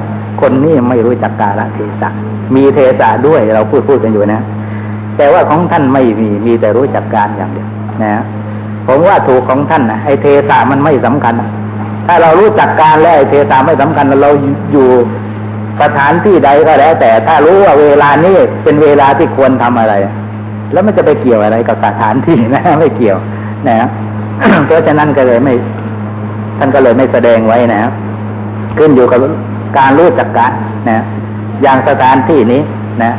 [0.41, 2.09] คนนี้ไม่รู้จักกาลเทศะ
[2.55, 4.41] มีเทสะด้วยเราพูดพูดกันอยู่นะ
[5.17, 7.69] แต่ว่าของท่านไม่มีมีแต่รู้จักการอย่างเดียว
[8.03, 8.13] นะ
[8.87, 11.33] ผมว่าถูกของท่านนะไอเทสะมันไม่สำคัญ
[12.07, 14.31] ถ้าเรารู้จักการแล้วไอเทสะไม่สำคัญเรา
[14.73, 14.87] อยู่
[15.81, 19.93] สถานที่ใดก็แล้ว แต่ถ้ารู้ว่าเวลานี้เป็นเวลาที่ควรทำอะไร
[20.71, 23.17] แล้วมันจะไปเกี่ยวอะไรกับสถานที่นะ ไม่เกี่ยว
[23.69, 23.87] นะ
[24.67, 25.55] เพราะฉะนั้นก็เลยไม่
[26.59, 27.81] ท่านก็เลยไม่แสดงไว้นะ
[28.77, 29.19] ขึ้นอยู่กับ
[29.77, 30.51] การรู้จักการ
[30.89, 31.03] นะ
[31.61, 32.61] อย่างสถานที่นี้
[33.03, 33.11] นะ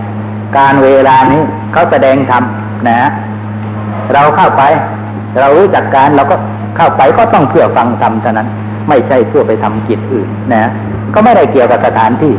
[0.59, 2.43] การเวลานี้เขาแสดงธรรม
[2.89, 2.99] นะ
[4.15, 4.63] เราเข้าไป
[5.41, 6.37] เรารู้จักการเราก็
[6.77, 8.49] เข้าไปก็ต้องเพื่อฟังธรรมเท่านั้น
[8.89, 10.71] ไม่ใช่เพื่อไปทำกิจอื่นนะ
[11.15, 12.35] ก็ไม่ได้เกี่ยวกับสถานที่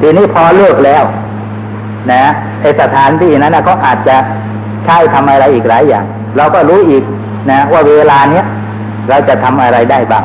[0.00, 1.04] ทีนี้พอเลิกแล้ว
[2.12, 2.22] นะ
[2.62, 4.16] ไอสถานที่นั้นนะก็อาจจะ
[4.84, 6.04] ใช้ทำอะไรอีกหลายอย่าง
[6.36, 7.04] เราก็รู้อีก
[7.50, 8.44] นะ ว่าเวลาเนี้ย
[9.08, 10.24] เราจะทำอะไรได้บ้าง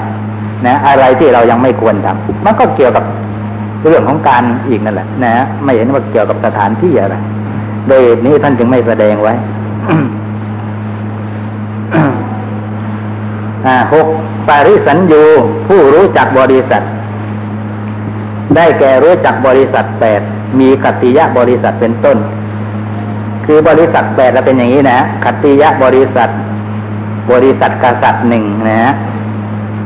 [0.67, 3.03] นะอะไรที่เรายังไม่ควรทำมันก็เกี่ยวกับ
[3.87, 7.15] เรื่องของการอีกนั่นแหละนะไม่เห็นว่าเกี่ยวกับสถานที่อะไร
[7.87, 9.33] โดยนี้ท่านจึงไม่แสดงไว้
[13.93, 14.07] หก
[14.47, 15.23] ปาริสัญญู
[15.67, 16.83] ผู้รู้จักบริษัท
[18.55, 20.21] ได้แก่รู้จักบริษัทแปด
[20.59, 22.17] มีขัตติยะบริษัทเป็นต้น
[23.45, 26.29] คือบริษัทแปดแล้วเป็นอย่างนี้นะขัตติยะบริษัท
[27.31, 28.93] บริษัทกษัตริย์หนึ่งนะ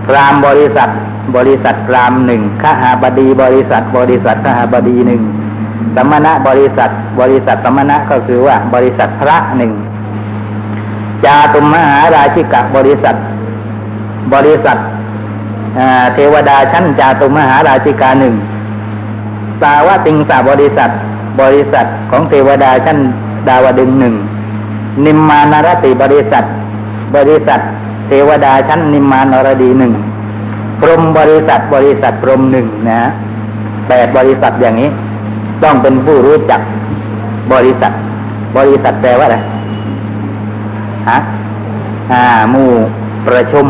[0.06, 0.90] พรามบริษัท
[1.36, 5.22] บริษัทพรามหนึ่งข้าหาบดีบริษัท บริษัทข้าหาบดีหนึ่ง
[5.96, 9.72] สมณะบริษัท บริษัทสมณะก็คือว่า บริษัทพระหนึ่ง
[11.26, 13.16] จาตุมมหาราชิกะบริษัท
[14.34, 14.78] บริษัท
[16.14, 18.36] เทวดาชั้นจาตุมมหาราชิกาหนึ่ง
[19.62, 20.92] สาวะติงสาบริษัท
[21.42, 22.98] บริษัทของเทวดาชั้น
[23.48, 24.16] ดาวดึงหนึ่ง
[25.06, 26.46] นิมมานารติบริษัท
[27.16, 27.60] บริษัท
[28.08, 29.94] เทวดาชั้นนิมมานรดีหนึ่ง
[30.80, 33.02] พรมบริษัทบริษัทพรมหนึ่งนะ
[33.88, 34.90] แปดบริษัทอย่างนี้
[35.64, 36.62] ต้องเป็นผู้รู้จัก
[37.54, 37.92] บริษัท
[38.58, 39.38] บริษัทแปลว่าอะไร
[41.10, 41.18] ฮะ
[42.12, 42.70] อ่ามู่
[43.28, 43.66] ประชุม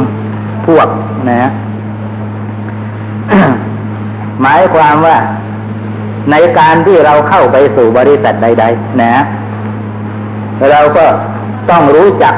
[0.67, 0.87] พวก
[1.29, 1.49] นะ
[4.41, 5.17] หมายความว่า
[6.31, 9.13] ในการที่เราเข้าไปสู่บริษัทใด ๆ นะ
[10.71, 11.05] เราก็
[11.69, 12.35] ต้องรู้จัก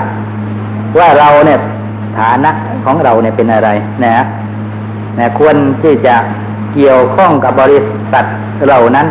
[1.00, 1.60] ว่าเราเนี่ย
[2.20, 2.52] ฐานะ
[2.86, 3.70] ของเราเนี่ยเป็นอะไร
[4.06, 4.16] นะ
[5.20, 6.16] นะควรที่จะ
[6.74, 7.80] เกี่ยวข้องกับบริ
[8.12, 8.26] ษัท
[8.66, 9.08] เหล่านั้น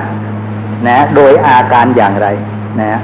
[0.89, 2.27] นะ โดยอาการอย่างไร
[2.81, 3.01] นะ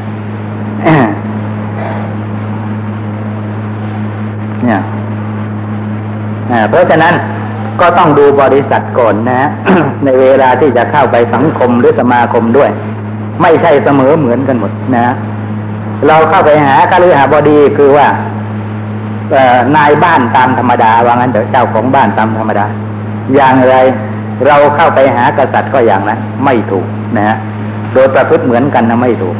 [4.65, 4.81] เนี่ย
[6.71, 7.15] เพราะฉะนั้น
[7.81, 9.41] ก็ต้องดูบริษัทก่อนนะ
[10.05, 12.71] ในเวลาที่จะเข้าไปสังคมหรือสมาคมด้วย
[13.43, 15.07] ไม่ใช่เสมอเหมือนกันหมดนะ
[16.09, 18.07] เราเข้าไปหาคฤหาบดีคือว่า
[19.77, 22.67] นายบ้านตามธรรมดาว่างั้นเดี๋ยวเจ้าของบ้านตามธรรมดา
[23.35, 23.75] อย่างไร
[24.47, 27.37] เราเข้าไปหากษัตริย์ก็อย่างนั้นไม่ถูกนะฮะ
[27.93, 29.37] โดยประพฤติเหมือนกันนะไม่ถูก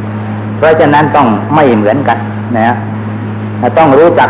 [0.57, 2.17] เพราะฉะนั้นต้องไม่เหมือนกัน
[2.55, 2.75] นะฮะ
[3.77, 4.29] ต้องรู้จัก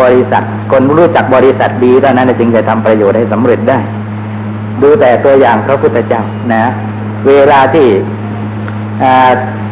[0.00, 3.78] บริษัท คนรู้จักบริษัทดีเท่านั้นจึงจะทำประโยชน์ให้สำเร็จได้
[4.82, 6.22] ดูแต่ตัวอย่างพระพุทธเจ้า
[6.52, 6.62] นะ
[7.26, 7.88] เวลาที่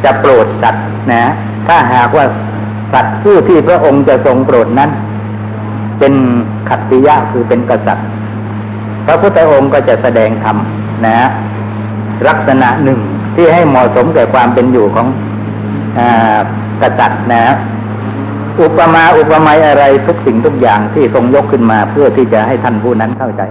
[0.04, 1.22] จะโปรดสัตว์นะ
[1.68, 2.24] ถ้าหากว่า
[2.92, 4.90] สัตว์ผู้ที่พระองค์จะทรงโปรดนั้น
[5.98, 6.14] เป็น
[6.68, 8.06] ขัตติยะคือเป็นกษัตริย์
[9.06, 10.56] พระพุทธองค์ก็จะแสดงธรรม
[11.06, 11.18] นะ
[12.28, 13.00] ลักษณะหนึ่ง
[13.34, 15.06] ที่ให้เหมาะสมแก่ความเป็นอยู่ของ
[15.98, 16.00] อ
[16.82, 17.54] กษัตริย์นะ
[18.60, 23.42] อุปมาอุปไมยอะไรทุกสิ่งทุกอย่างที่ทรงยกขึ้นมาเพื่อที่จะให้ท่านผู้นั้นเข้าใจ